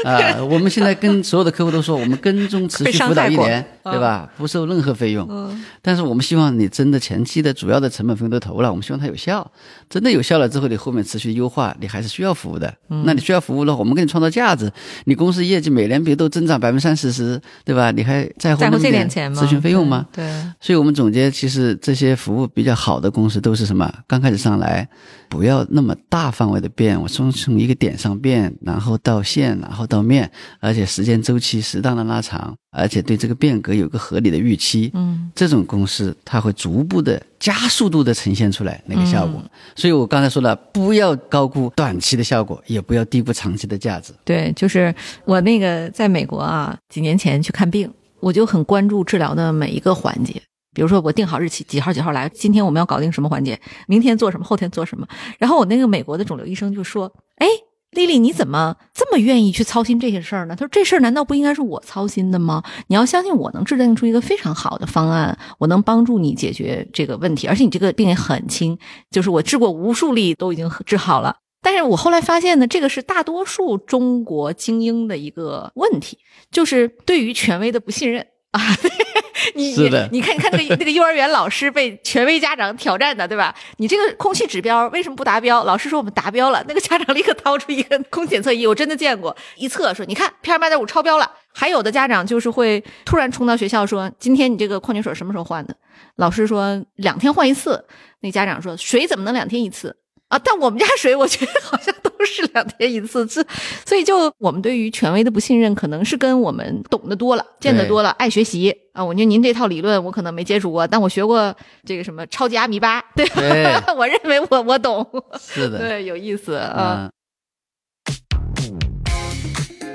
[0.04, 4.30] 啊，我们现在跟所有的客户都说，我们跟踪持续辅导一年，对吧？
[4.36, 5.26] 不收任何费用。
[5.28, 9.50] 嗯但是我们希望你真的前期的主要的成本费用都投了，我们希望它有效。
[9.90, 12.72] 真的有效了之后，你后面持续优化，你还是需要服务的。
[12.90, 14.70] 嗯那你需要服务了，我们给你创造价值。
[15.04, 17.90] 你公司业绩每年比如都增长百分之三四十，对吧？
[17.90, 19.42] 你还在乎在乎这点点钱吗？
[19.42, 20.06] 咨询费用吗？
[20.12, 23.92] 对，对所以我们总结，其实这些服务比较好的公司都是什么？
[24.06, 24.86] 刚开始上来，
[25.28, 34.90] 不要那么大范围的变，我从从一个点上变，然后到线，然后到面，而且时间周期适当的拉长，而且对这个变革有个合理的预期。
[34.94, 39.40] 嗯这种公司它会逐步的加速度的呈现出来那个效果。
[39.76, 44.12] 所以我刚才说了，不要高估短期的效果，也不要低估长期的价值。
[44.24, 44.92] 对，就是
[45.24, 47.88] 我那个在美国啊，几年前去看病，
[48.18, 50.42] 我就很关注治疗的每一个环节。
[50.78, 55.08] 比如说，我定好日期，几号几号来，今天我们要搞定什么环节，明天做什么，后天做什么。
[55.36, 57.48] 然后我那个美国的肿瘤医生就说：“哎，
[57.90, 62.62] 丽丽，你怎么这么愿意去操心这些事儿呢？”他说：“这事儿难道不应该是我操心的吗？
[62.86, 68.78] 你要相信我能制定出一个非常好的方案，我能帮助你解决这个问题，而且你这个病也很轻，
[69.10, 76.18] 就是我治过无数例都已经治好了。”但是我后来发现呢，这个是大多数中国精英的一个问题，
[76.52, 78.60] 就是对于权威的不信任啊。
[79.54, 83.54] 你是的你你看，你看那个那个幼儿园老师被权威家长挑战的，对吧？
[83.78, 85.62] 你这个空气指标为什么不达标？
[85.64, 91.30] 老师说我们达标了，那个家长立刻掏出一个 空检测仪，我真的见过，一测说你看 PM 二点五超标了。
[91.52, 95.74] 还有的家长就是会突然冲到学校说，今天你这个矿泉水什么时候换的？
[96.16, 97.84] 老师说两天换一次。
[98.20, 99.96] 那家长说水怎么能两天一次？
[100.28, 103.42] 啊，但我们家水我觉得好像都是两天一次，这
[103.86, 109.02] 所以就我们对于权威的不信任，可能是跟我们懂得多了、见得多了、爱学习啊。
[109.02, 111.56] 我觉得您这套理论我可能没接触过，但我学过
[111.86, 113.26] 这个什么超级阿米巴，对
[113.96, 115.06] 我认为我我懂，
[115.40, 117.08] 是的， 对，有意思啊。
[117.08, 117.10] 嗯。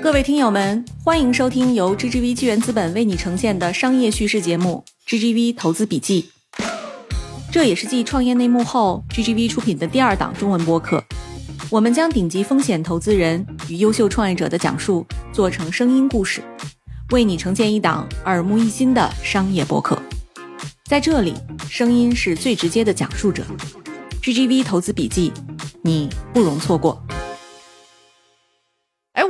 [0.02, 6.22] 各位听友们，欢迎收听由 GGV 纪元资本为你呈现的商业叙事节目《GGV 投资笔记》。
[7.54, 11.00] 这也是继创业内幕后，GGV 出品的第二档中文播客。
[11.70, 16.42] 我们将顶级风险投资人与优秀创业者的讲述做成声音故事，
[17.12, 19.96] 为你呈现一档耳目一新的商业播客。
[20.86, 21.32] 在这里，
[21.70, 23.44] 声音是最直接的讲述者。
[24.20, 25.30] GGV 投资笔记，
[25.82, 27.00] 你不容错过。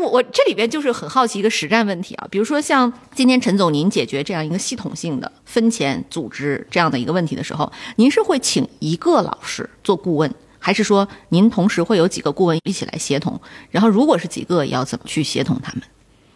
[0.04, 13.40] 我这里边就是很好奇一个实战问题啊，比如说像今天陈总您解决这样一个系统性的分钱组织这样的一个问题的时候，您是会请一个老师做顾问，还是说您同时会有几个顾问一起来协同？
[13.70, 15.82] 然后如果是几个，要怎么去协同他们？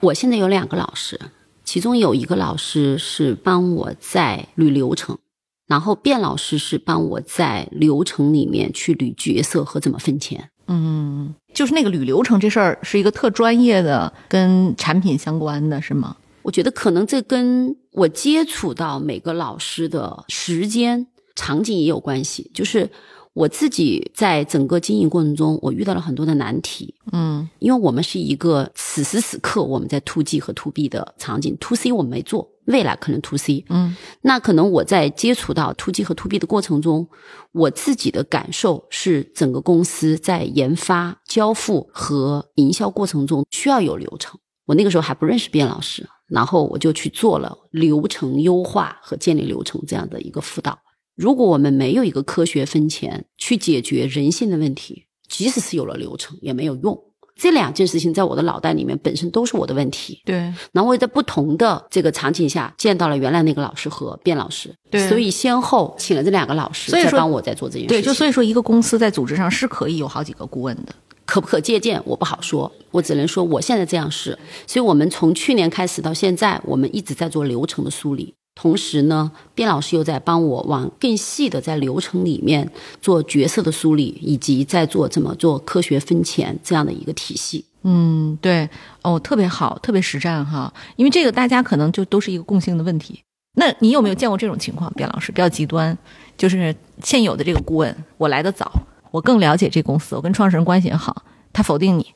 [0.01, 1.19] 我现在有两个老师，
[1.64, 5.19] 其中有一个老师是帮我在捋流程，
[5.66, 10.51] 然后卞老师是帮我在流程里面去捋角色和怎么分钱。
[10.69, 16.16] 嗯，就是那个捋流程这事儿是一个特专业的，跟产品相关的是吗？
[16.43, 22.51] 我觉得可能这跟我接触到每个老师的时间、场景也有关系。
[22.55, 22.89] 就是
[23.35, 26.95] 我自己在整个经营过程中，我遇到了很多的难题。
[27.12, 33.64] 嗯因为我们是一个此时此刻我们在 to G 和 to B 的场景，to C 我们没做，未来可能 to C。
[33.69, 37.09] 嗯那可能我在接触到 to G 和 to B 的过程中，
[37.53, 44.39] 我自己的感受是，整个公司在研发、交付和营销过程中需要有流程。
[44.66, 50.79] 我那个时候还不认识卞老师，然后我就去做了流程优化和建立流程这样的一个辅导。
[51.16, 56.97] 如果我们没有一个科学分钱去解决人性的问题，即使是有了流程也没有用。
[57.39, 60.36] 这两件事情在我的脑袋里面本身都是我的问题，对，
[60.72, 67.97] 然后我也在不同的这个场景下见到了原来那个老师和卞老师，对所以先后请了这两个老师，所以说在帮我在做这件事情。
[67.97, 70.93] 对，就所以说一个公司在组织上是可以有好几个顾问的。
[71.24, 74.36] 可不可借鉴，我不好说，我只能说我现在这样是。
[74.66, 82.69] 所以我们从去年开始到现在，我们一直在做流程的梳理，同时呢，卞老师又在帮我往更细的在流程里面
[83.01, 87.65] 做角色的梳理，以及在做怎么做科学分钱这样的一个体系。
[87.83, 88.69] 嗯，对，
[89.03, 93.23] 哦，特别好，特别实战哈，因为这个大家可能就都是一个共性的问题。
[93.55, 95.97] 那你有没有见过这种情况，卞老师比较极端，
[96.37, 98.73] 就是现有的这个顾问，我来的早，
[99.13, 102.07] 我更了解这公司，我跟创始人关系也好，他否定你，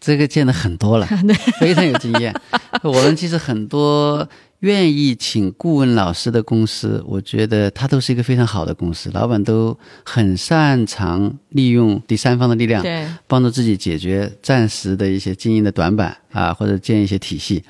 [0.00, 1.06] 这个见的很多了，
[1.60, 2.34] 非常有经验。
[2.82, 4.26] 我们其实很多
[4.62, 17.64] 愿意请顾问老师的公司，我觉得它都是一个非常好的公司，老板都很擅长利用第三方的力量，对，帮助自己解决暂时的一些经营的短板啊，或者建一些体系。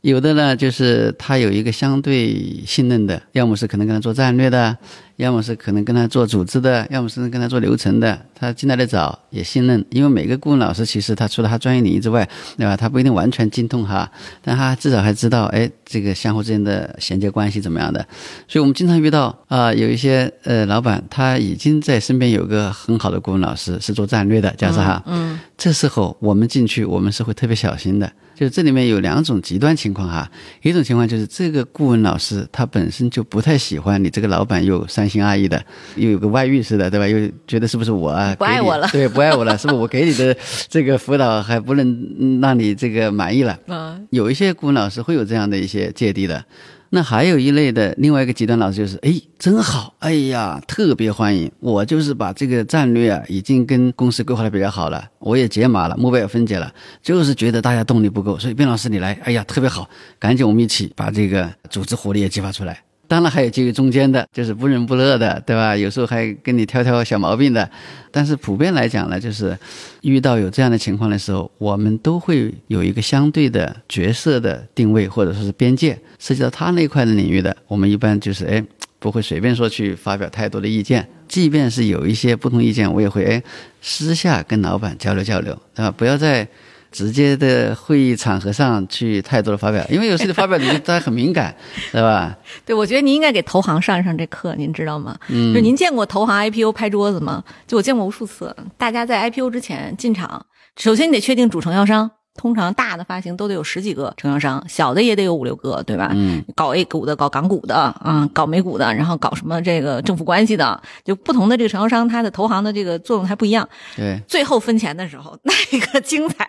[0.00, 4.76] 有的呢，就是他有一个相对信任的，要么是可能跟他做战略的，
[5.16, 8.16] 要么是可能跟他做组织的，要么是跟他做流程的。
[8.32, 12.76] 他进来的早也信任，因为每个顾问老师其实他除了他专业领域之外，对吧？
[12.76, 14.08] 他不一定完全精通哈，
[14.40, 18.06] 但他至少还知道，哎，这个相互之间的衔接关系怎么样的。
[18.46, 28.08] 所以我们经常遇到啊、有一些呃老板他已经在身边有个很好的顾问老师是做战略的，假设哈，嗯这时候我们进去，我们是会特别小心的。
[28.38, 30.30] 就是这里面有两种极端情况哈，
[30.62, 35.60] 一种情况就是这个顾问老师他本身就不太喜欢你这个老板又三心二意的，
[35.96, 37.08] 又有个外遇似的，对吧？
[37.08, 40.36] 又觉得是不是我啊不爱我了对，不爱我了，是不是我给你的
[40.70, 41.84] 这个辅导还不能
[42.20, 43.58] 嗯让你这个满意了？
[43.66, 46.44] 嗯有一些顾问老师会有这样的一些芥蒂的。
[46.90, 56.72] 那还有一类的另外一个极端老师就是，哎，真好，哎呀，特别欢迎我，就是把这个战略啊已经跟公司规划的比较好了，我也解码了，目标也分解了，
[57.02, 62.82] 就是觉得大家动力不够，所以卞老师你来，哎呀，特别好，赶紧我们一起把这个组织活力也激发出来。
[63.08, 65.74] 当然还有介于中间的，就是不仁不乐的，对吧？
[65.74, 67.68] 有时候还跟你挑挑小毛病的。
[68.12, 69.56] 但是普遍来讲呢，就是
[70.02, 78.62] 遇到有这样的情况的时候，我们都会有一个相对的角色的定位或者说是边界，涉及到他那块的领域的，我们一般就是哎
[78.98, 83.42] 不会随便说去发表太多的意见，即便是有一些不同意见，我也会哎
[83.80, 85.90] 私下跟老板交流交流，对吧？
[85.90, 86.46] 不要在
[86.90, 91.54] 直接的会议场合上去太多的发表，因为有时候发表你就大家很敏感，
[91.92, 92.36] 对吧？
[92.64, 95.16] 对，我觉得您应该给投行上一上这课，您知道吗？
[95.28, 97.44] 嗯，就您见过投行 IPO 拍桌子吗？
[97.66, 102.10] 就我见过无数次，大家在 IPO 之前进场，首先你得确定主承销商。
[102.38, 106.12] 通常大的发行都得有十几个承销商，小的也得有五六个，对吧？
[106.14, 113.68] 嗯，搞 A 股的，搞港股的，啊、搞美股的，然后搞什么这个政府关系的，就不同的这个承销商，它的投行的这个作用还不一样。
[113.96, 116.48] 对，最后分钱的时候，那个精彩，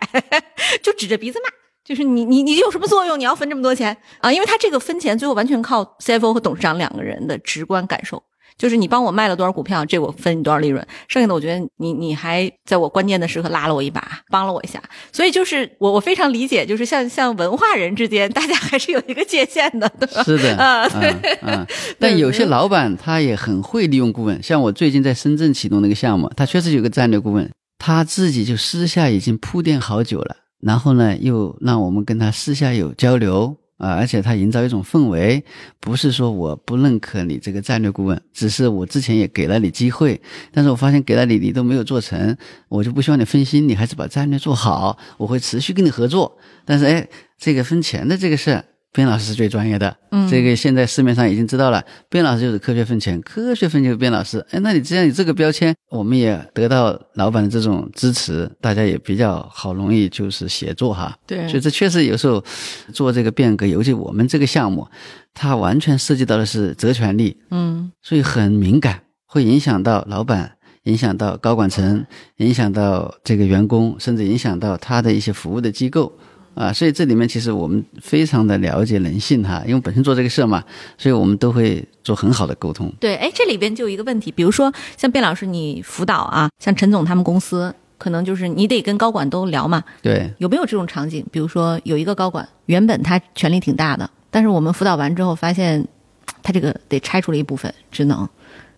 [0.82, 1.50] 就指着鼻子骂，
[1.84, 3.18] 就是你你你有什么作用？
[3.18, 4.32] 你要分这么多钱啊？
[4.32, 8.22] 因为他这个分钱最后完全靠 CFO 和董事长两个人的直观感受。
[8.60, 14.78] 就是你帮我卖了多少股票，这我分你多少利润，剩下的我觉得你你还在我关键的时刻拉了我一把，帮了我一下。
[15.10, 20.22] 所以就是我我非常理解，就是像像文化人之间，大家还是有一个界限的，对吧？
[20.22, 21.66] 是的， 啊嗯嗯。
[21.98, 33.56] 但有些老板他也很会利用顾问，像我最近在深圳启动那个项目，他确实有个战略顾问，他自己就私下已经铺垫好久了，然后呢又让我们跟他私下有交流。
[33.80, 35.42] 啊，而且他营造一种氛围，
[35.80, 40.20] 不是说我不认可你这个战略顾问，只是我之前也给了你机会，
[40.52, 42.36] 但是我发现给了你，你都没有做成，
[42.68, 46.38] 我就不希望你分心，你还是把战略做好，我会持续跟你合作。
[46.64, 47.08] 但是，哎，
[47.38, 48.64] 这个分钱的这个事儿。
[48.92, 54.44] 边老师是最专业的，嗯，这个现在市面上已经知道了，边老师就是科学分钱，科学分就是边老师。
[54.50, 61.16] 哎，那你既然有这个标签，我们也得到老板的这种支持，大家也比较好，容易就是协作哈。
[61.24, 62.42] 对，所以这确实有时候
[62.92, 64.88] 做这个变革，尤其我们这个项目，
[65.34, 72.04] 它完全涉及到的是责权利，嗯，所以很敏感，会影响到老板，影响到高管层，
[72.38, 76.18] 影响到这个员工，甚至影响到他的一些服务的机构。
[76.54, 80.62] 啊，所以这里面其实我们非常的了解人性哈，因为本身做这个事儿嘛，
[80.98, 82.92] 所以我们都会做很好的沟通。
[83.00, 89.82] 对，哎，这里边就有一个问题，比如说像卞老师你辅导啊，像陈总他们公司，可能就是你得跟高管都聊嘛。
[90.02, 91.24] 对，有没有这种场景？
[91.30, 95.86] 比如说有一个高管原本他权力挺大的，但是我们辅导完之后发现，
[96.42, 98.28] 他这个得拆出了一部分职能，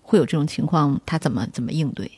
[0.03, 2.11] 会有这种情况，他怎么怎么应对？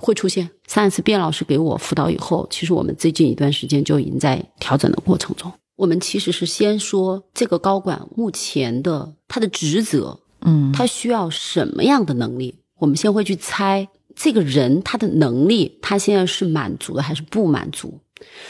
[0.00, 0.48] 会出现。
[0.66, 5.52] 上一次卞老师给我辅导以后，其实我们最近一段时间就已经在调整的过程中。
[5.76, 12.54] 我们其实是先说这个高管目前的他的职责，嗯，他需要什么样的能力？
[12.78, 17.98] 我们先会去猜这个人他的能力，他现在是满足的还是不满足？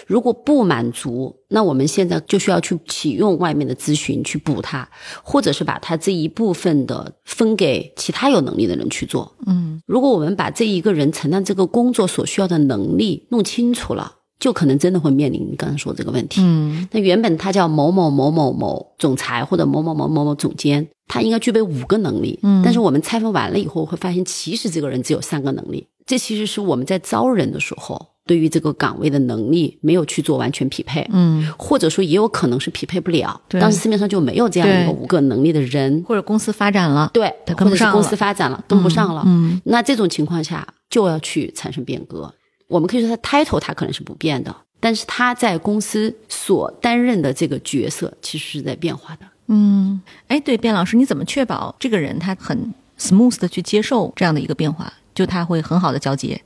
[0.07, 4.89] 如果不满足，那我们现在就需要去启用外面的咨询去补它，
[5.23, 9.33] 或者是把他这一部分的分给其他有能力的人去做。
[9.47, 16.41] 嗯，如果我们把这一个人承担这个工作所需要的能力弄清楚了，就可能真的会面临你刚才说这个问题。
[16.43, 22.39] 嗯，那原本他叫某某某某某总裁或者某某某某某总监，他应该具备五个能力。
[22.43, 25.87] 嗯，但是我们拆分完了以后，会发现其实这个人只有三个能力。
[26.07, 28.10] 这其实是我们在招人的时候。
[28.27, 33.61] 对于这个岗位的能力没有去做完全匹配，嗯，或者说也有可能是匹配不了，对。
[33.61, 42.33] 当时市面上就没有这样一个五个能力的人，或者公司发展了，对，他跟不上公司发展了跟不上了，嗯，那这种情况下就要去产生变革。
[42.69, 49.27] 我们可以说他 title 他可能是不变的，但是他在公司所担任的这个角色其实是在变化的。
[49.49, 56.41] 嗯，哎，对，卞老师，你怎么确保这个人他很 smooth 的去接受这样的一个变化，就他会很好的交接？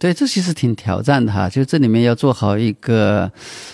[0.00, 3.30] 对，这其实挺挑战的哈，就这里面要做好一个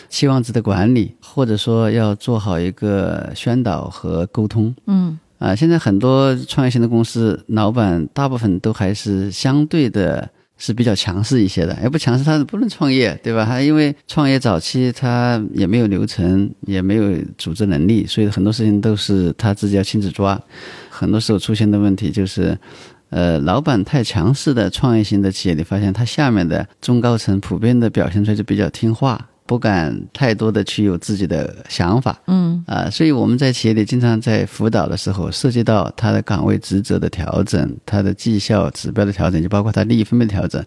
[0.08, 4.74] 期望值的管理，或者说要做好一个宣导和沟通。
[4.88, 13.44] 嗯啊，现在很多创业型的公司老板大部分都还是相对的是比较强势一些的，要不强势他不能创业，对吧？
[13.44, 20.36] 他因为创业早期他也没有流程，也没有组织能力，所以很多事情都是他自己要亲自抓。
[20.90, 22.58] 很多时候出现的问题就是。
[23.10, 32.20] 呃，老板太强势的创业型的企业，你发现他下面的中高层普遍的表现出来就比较听话，不敢太多的去有自己的想法。
[32.26, 40.60] 嗯啊，所以我们在企业里经常在辅导的时候，涉及到他的岗位职责的调整，他的绩效指标的调整，就包括他利益分配调整，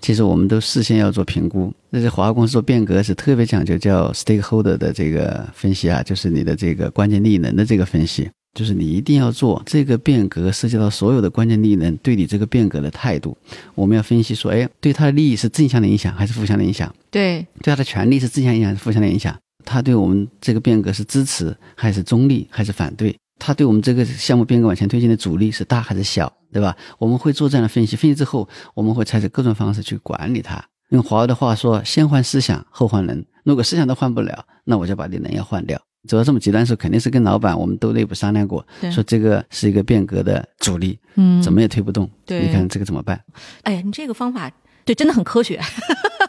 [0.00, 1.70] 其实我们都事先要做评估。
[1.90, 8.30] 那些华为公司做变革是特别讲究叫 stakeholder 的这个分析啊，就是你的这个关键利益人的这个分析。
[8.54, 13.36] 就是你一定要做这个变革，涉及到所有的关键利益人对你这个变革的态度。
[13.74, 16.94] 我们要分析说，哎，对他的利益是正向的影响还是负向的影响？
[17.10, 19.36] 对，对他的权利是正向影响还是负向的影响？
[19.64, 23.16] 他对我们这个变革是支持还是中立还是反对？
[23.38, 26.32] 他对我们这个项目变革往前推进的阻力是大还是小？
[26.52, 26.76] 对吧？
[26.98, 30.62] 我们会做这样的分析，分析之后，我们会采取各种方式去管理它。
[30.90, 33.24] 用华为的话说，先换思想，后换人。
[33.44, 35.80] 如果思想都换不了，那我就把你人要换掉。
[36.08, 42.10] 走到这么极端的时候，肯定是跟老板，我们都内部商量过，对说这个是一个变革的阻力，嗯怎么也推不动。
[42.26, 43.20] 对你看这个怎么办？
[43.62, 44.50] 哎呀，你这个方法
[44.84, 45.60] 对真的很科学。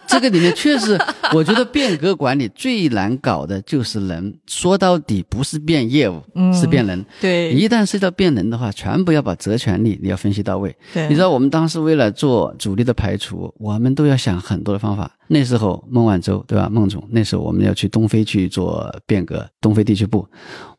[0.06, 0.99] 这个里面确实，
[1.34, 4.38] 我觉得变革管理最难搞的就是人。
[4.45, 7.04] 说到底，不是变业务，嗯是变人。
[7.20, 10.76] 对一旦涉及到变人的话，全部要把责权利你要分析到位。
[10.93, 15.12] 对你知道我们当时为了做阻力的排除，我们都要想很多的方法。
[15.28, 16.70] 那时候孟晚舟对吧？
[16.70, 20.28] 孟总那时候我们要去东非去做变革，东非地区部，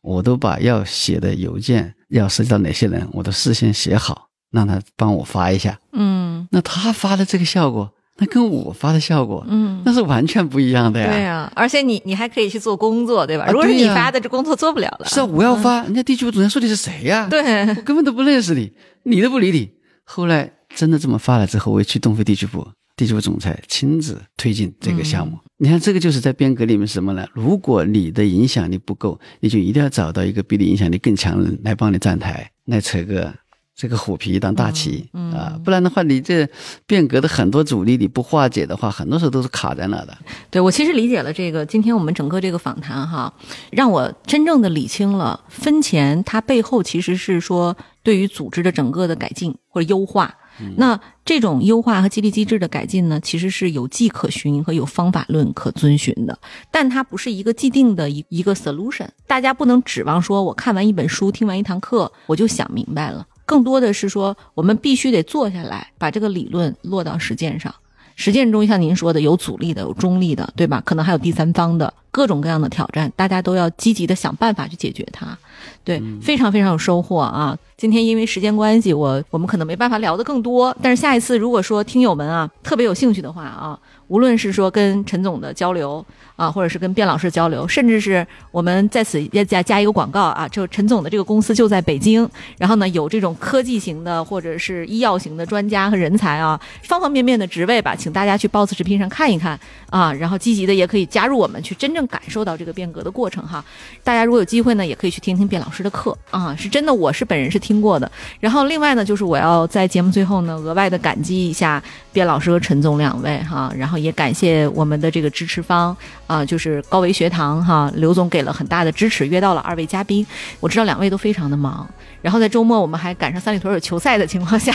[0.01, 5.79] 我都把要写的邮件要涉及到哪些人，我都事先写好，让他帮我发一下。
[5.93, 11.11] 嗯那他发的这个效果那跟我发的效果，嗯，那是完全不一样的呀。
[11.11, 13.45] 对呀、而且你你还可以去做工作，对吧？
[13.47, 15.07] 啊如果是你发的，这工作做不了了。
[15.07, 17.27] 是啊，我要发，人家地区部总裁说你是谁呀？
[17.31, 19.69] 对，我根本都不认识你，理都不理你。
[20.05, 25.37] 后来真的这么发了之后，我也去东非地区部，地区部总裁亲自推进这个项目。
[25.59, 27.27] 你看，这个就是在变革里面什么呢？
[27.33, 33.35] 如果你的影响力不够，你就一定要找到一个比你影响力更强的人来帮你站台，来扯个
[33.77, 36.49] 这个虎皮当大旗、嗯嗯啊，不然的话，你这
[36.87, 40.17] 变革的很多阻力你不化解的话，很多时候都是卡在那的。
[40.51, 41.67] 对我其实理解了这个。
[41.67, 43.33] 今天我们整个这个访谈哈，
[43.73, 50.35] 让我真正的理清了分钱它背后其实是说对于组织的整个的改进或者优化。
[50.77, 56.39] 那这种优化和激励机制的改进呢，其实是有迹可循和有方法论可遵循的，
[56.71, 59.09] 但它不是一个既定的一一个 solution。
[59.27, 67.75] 大家不能指望说我看完一本书、听完一堂课我就想明白了，更多的是说我们必须得坐下来，把这个理论落到实践上。
[68.17, 70.81] 实践中，像您说的，有阻力的，有中立的，对吧？
[70.85, 75.37] 可能还有第三方的，各种各样的挑战，大家都要积极的想办法去解决它。
[75.83, 77.59] 对，非常非常有收获啊！
[77.77, 83.77] 今天因为时间关系，我我们可能没办法聊得更多，但是下一次如果说听友们啊特别有兴趣的话啊，
[84.09, 86.05] 无论是说跟陈总的交流
[86.37, 92.29] 啊，或者是跟卞老师交流，甚至是我们在此要加加一个广告啊，就陈总的这个公司就在北京，
[92.59, 99.59] 然后呢有这种科技型的或者是医药型的专家和人才啊，方方面面的职位吧，请大家去 Boss 直聘上看一看
[99.91, 103.65] 啊，然后积极的也可以加入我们，去真正感受到这个变革的过程哈。
[104.03, 108.11] 大家如果有机会呢，也可以去听听卞老师的课啊，是真的，我是本人是听过的。
[108.41, 111.83] 然后另外呢，就是我要在节目最后呢，额外的感激一下
[112.13, 115.97] 卞老师和陈总两位哈，然后也感谢我们的这个支持方
[116.27, 120.25] 啊，就是高维学堂哈，刘总给了很大的支持，约到了二位嘉宾。
[120.61, 121.89] 我知道两位都非常的忙，
[122.25, 124.73] 然后在周末我们还赶上三里屯有球赛的情况下，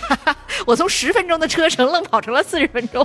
[0.67, 3.03] 我从十分钟的车程愣跑成了四十分钟，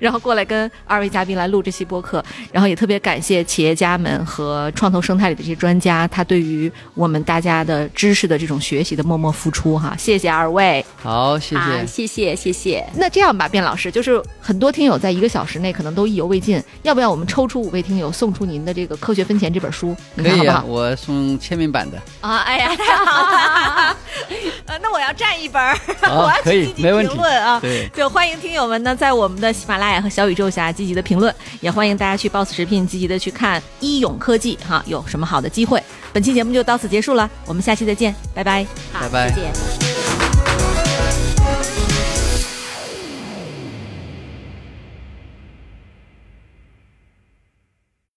[0.00, 10.86] 然后过来跟二位嘉宾来录这期播客，然后也特别感谢企业家们和创投生态里的这些专家，他对于我们大家的知识的这种学习的默默付出哈，谢谢二位。
[11.02, 11.60] 好，谢谢。
[11.60, 12.88] 啊，谢谢谢谢。
[12.94, 19.96] 那这样吧，卞老师，就是很多听友在一个小时内可能都意犹未尽，要不要我们抽出五位听友送出您的这个《科学分钱》这本书？
[20.14, 20.62] 你可以啊？
[20.64, 22.00] 我送签名版的。
[22.20, 23.71] 啊，哎呀，太好了！
[24.66, 25.76] 呃，那我要占一本儿，
[26.08, 27.58] 我要去积极评论啊。
[27.60, 35.82] 对，就欢迎听友们呢，在我们的喜马拉雅和小宇宙下积极的评论，也欢迎大家去 Boss 直聘积极的去看一永科技哈，有什么好的机会？
[36.12, 38.66] 本期节目就到此结束了，我们下期再见，拜拜。
[38.92, 39.91] 好拜拜谢谢。